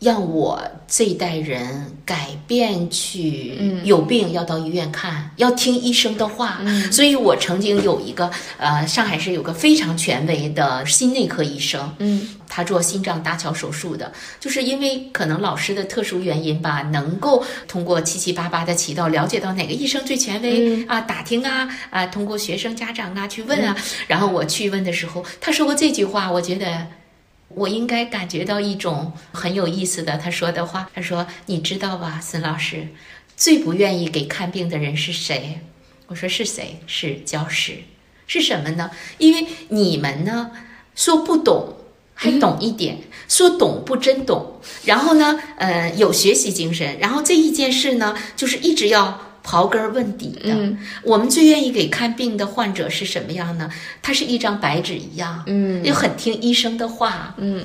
[0.00, 6.60] 让我这一代人改变去，有病要到医院看，要听医生的话。
[6.92, 23.76] 所以我曾经有一个呃，上海市有个非常权威的心内科医生，嗯，他做心脏搭桥手术的，就是因为可能老师的特殊原因吧，能够通过七七八八的渠道了解到哪个医生最权威、啊，打听啊啊，通过学生家长啊去问啊，
[24.06, 26.86] 然后我去问的时候，他说过这句话，我觉得。
[27.48, 30.90] 我应该感觉到一种很有意思的他说的话。
[30.94, 32.88] 他说：“你知道吧，孙老师，
[33.36, 35.60] 最不愿意给看病的人是谁？”
[36.08, 36.80] 我说：“是谁？
[36.86, 37.78] 是教师。
[38.26, 38.90] 是什么呢？
[39.16, 40.50] 因为你们呢，
[40.94, 41.76] 说不懂
[42.14, 44.60] 还懂一点，说懂不真懂。
[44.84, 46.98] 然后呢，呃，有学习精神。
[46.98, 53.70] 然后这一件事呢，就是一直要。”刨根问底的，我们最愿意给看病的患者是什么样呢？
[54.02, 57.64] 他是一张白纸一样，嗯，又很听医生的话，嗯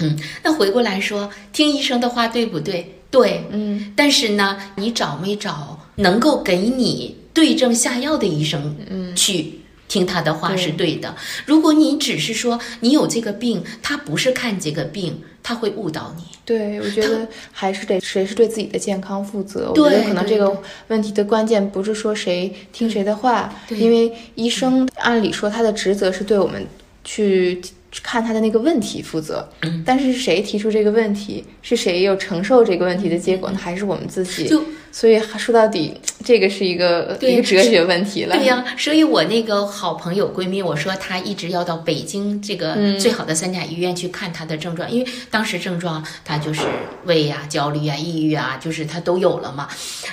[0.00, 0.18] 嗯。
[0.42, 2.98] 那回过来说，听医生的话对不对？
[3.10, 3.94] 对，嗯。
[3.96, 8.76] 但是呢，你找没找能够给你对症下药的医生？
[8.90, 11.16] 嗯，去听他的话是对的。
[11.46, 15.22] 如果你只是说你有这个病，他不是看这个病。
[15.42, 16.24] 他会误导你。
[16.44, 19.70] 对，我觉得还是得谁是对自己的健康负责。
[19.70, 26.66] 我觉得可能这个问题的关键不是说谁听谁的话，因为医生按理说他的职责是对我们
[27.04, 27.60] 去
[28.02, 29.48] 看他的那个问题负责。
[29.62, 29.82] 嗯。
[29.84, 33.58] 但是谁提出这个问题，是谁又承受这个问题的结果呢？
[33.60, 34.48] 还是我们自己。
[34.48, 34.62] 就。
[34.94, 38.36] 所以说到底，这个是一个一个哲学问题了。
[38.36, 46.60] 对呀，所以我那个好朋友闺蜜，我说她一直要到北京这个最好的三甲医院去看她的症状，因为当时症状她就是
[47.06, 49.66] 胃呀、焦虑啊、抑郁啊，就是她都有了嘛。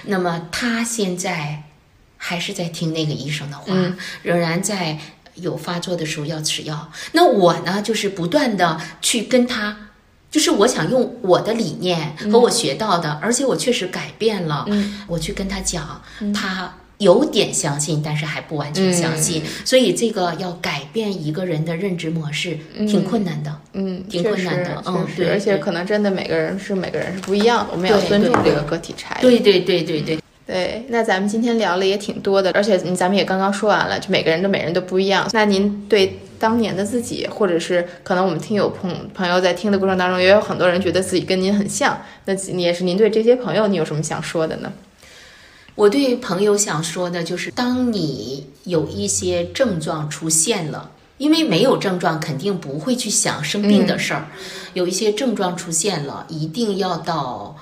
[0.06, 1.64] 那么她现在
[2.16, 3.74] 还是在听那个医生的话，
[4.24, 4.98] 仍然在
[5.36, 6.92] 有发作的时候要吃药。
[7.14, 9.78] 那我呢，就是不断的去跟他。
[10.32, 14.64] 就是我想用我的理念和我学到的，而且我确实改变了。
[15.08, 16.00] 我去跟他讲，
[16.32, 19.42] 他有点相信，但是还不完全相信。
[19.66, 23.60] 所以这个要改变一个人的认知模式，挺困难的。
[23.74, 24.84] 嗯，挺困难的。
[24.86, 25.30] 嗯，对。
[25.30, 29.22] 而且可能真的每个人是每个人是不一样的，我们要尊重这个个体差异。
[29.24, 30.20] 对对对对对。
[30.50, 35.30] 对，那咱们今天聊了也挺多的，而且咱们也刚刚说完了，就每个人都每人都不一样。
[35.32, 44.74] 那您对当年的自己，或者是可能我们听友朋朋友在听的过程当中，也有很多人觉得自己跟您很像，那也是您对这些朋友，你有什么想说的呢？
[45.76, 50.90] 我对朋友想说的就是，当你有一些症状出现了，
[51.20, 54.26] 因为没有症状肯定不会去想生病的事儿，
[54.74, 57.56] 有一些症状出现了，一定要到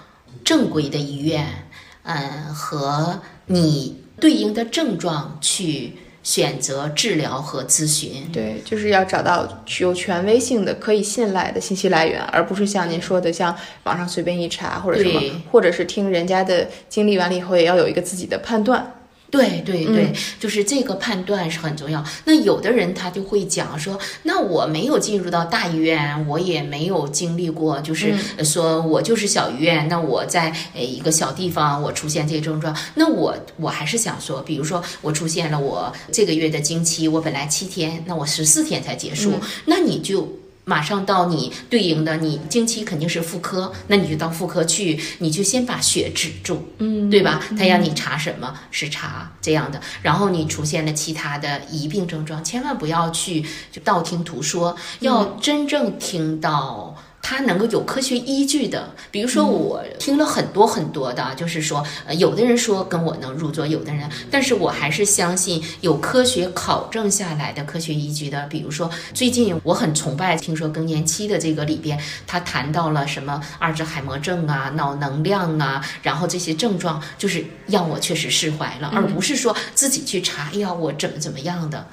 [0.45, 1.65] 正规的医院。
[2.07, 5.93] 嗯，和你对应的症状去
[6.23, 8.29] 选择治疗和咨询。
[8.31, 18.93] 对，就是要找到有权威性的、可以信赖的信息来源，而不是像您说的，像网上随便一查或者什么，或者是听人家的经历完了以后，也要有一个自己的判断。
[19.29, 22.03] 对对对，就是这个判断是很重要。
[22.23, 29.87] 那有的人他就会讲说，那我没有进入到大医院，我也没有经历过，就是说我就是小医院。
[29.89, 39.33] 那我在呃一个小地方，我出现这些症状，那我我还是想说，比如说我出现了，我这个月的经期，我本来七天，那我十四天才结束，
[39.65, 40.27] 那你就。
[40.67, 47.41] 马上到你对应的，你经期肯定是妇科，那你就到妇科去，你就先把血止住，嗯，对吧？
[47.57, 56.93] 他让你查什么是查这样的，然后你出现了其他的疑病症状，千万不要去就道听途说，要真正听到。
[57.29, 68.47] 他能够有科学依据的，比如说我听了很多很多的，就是说，呃，有的人说跟我能入座，有的人，但是我还是相信有科学考证下来的科学依据的。
[68.47, 81.85] 比如说，最近我很崇拜，听说更年期的这个里边，他谈到了什么阿尔兹海默症啊、脑能量啊，然后这些症状，就是让我确实释怀了，而不是说自己去查，哎呀，我怎么怎么样的。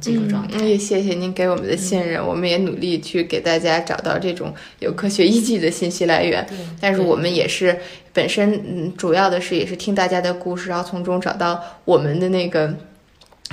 [0.00, 6.46] 这个状态，也谢谢您给我们的信任，我们也努力去给大家找到这种有科学依据的信息来源。
[6.80, 7.78] 但是我们也是
[8.12, 12.74] 本身，嗯，主要的是也是听大家的故事，然后从中找到我们的那个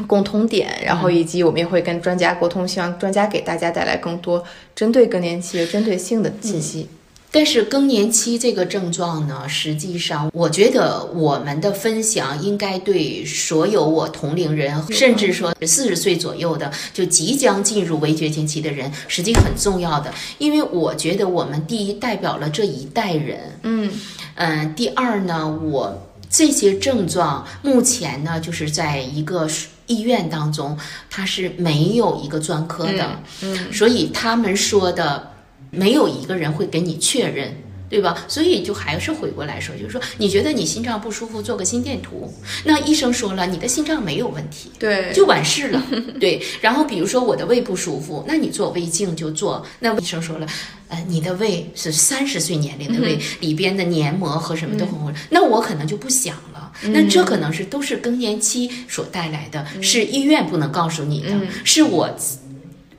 [0.07, 4.43] 共同点，然后以及我们也会跟专家沟通，希望专家给大家带来更多
[4.76, 6.89] 针对更年期、针对性的信息。
[7.36, 20.13] 但是更年期这个症状呢，实际上我觉得我们的分享应该对所有我同龄人，甚至说四十岁左右的就即将进入围绝经期的人，实际很重要的。
[20.38, 23.91] 因为我觉得我们第一代表了这一代人，嗯。
[24.36, 29.45] 嗯，第二呢，我这些症状目前呢，就是在一个
[29.88, 30.77] 医院当中，
[31.09, 33.73] 它是没有一个专科的，嗯。
[33.73, 35.34] 所以他们说的
[35.76, 37.53] 没有一个人会给你确认。
[37.88, 38.26] 对吧？
[38.28, 45.82] 所以就还是回过来说，就是说，你觉得你心脏不舒服，做个心电图，那医生说了，你的心脏没有问题，对就完事了。
[46.19, 49.63] 对，然后比如说我的胃不舒服，那你做胃镜就做。
[49.80, 50.47] 那医生说了，
[50.88, 56.71] 呃，你的胃是三十岁年龄的胃，里边的黏膜和什么都很混乱，那我可能就不想了。
[56.86, 61.30] 那这可能是都是更年期所带来的，是医院不能告诉你的，
[61.63, 62.09] 是我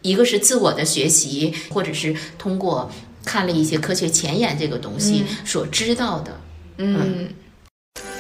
[0.06, 2.88] 一个是自我的学习，或者是通过
[3.24, 6.30] 看了一些科学前沿这个东西所知道的。
[6.78, 7.28] 嗯，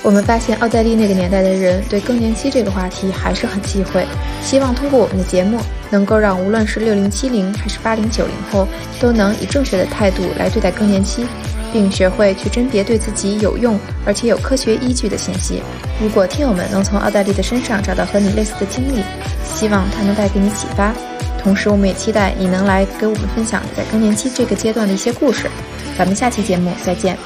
[0.02, 4.04] 我们发现奥黛丽那个年代的人对更年期这个话题还是很忌讳，
[4.42, 8.66] 希望通过我们的节目，能够让无论是六零七零还是八零九零后，
[8.98, 11.24] 都能以正确的态度来对待更年期，
[11.72, 15.62] 并学会去甄别对自己有用而且有科学依据的信息。
[16.00, 19.02] 如果听友们能从奥黛丽的身上找到和你类似的经历，
[19.44, 20.92] 希望它能带给你启发。
[21.42, 25.48] 同时，我们也期待你能来给我们分享在更年期这个阶段的一些故事。
[25.96, 27.16] 咱们下期节目再见。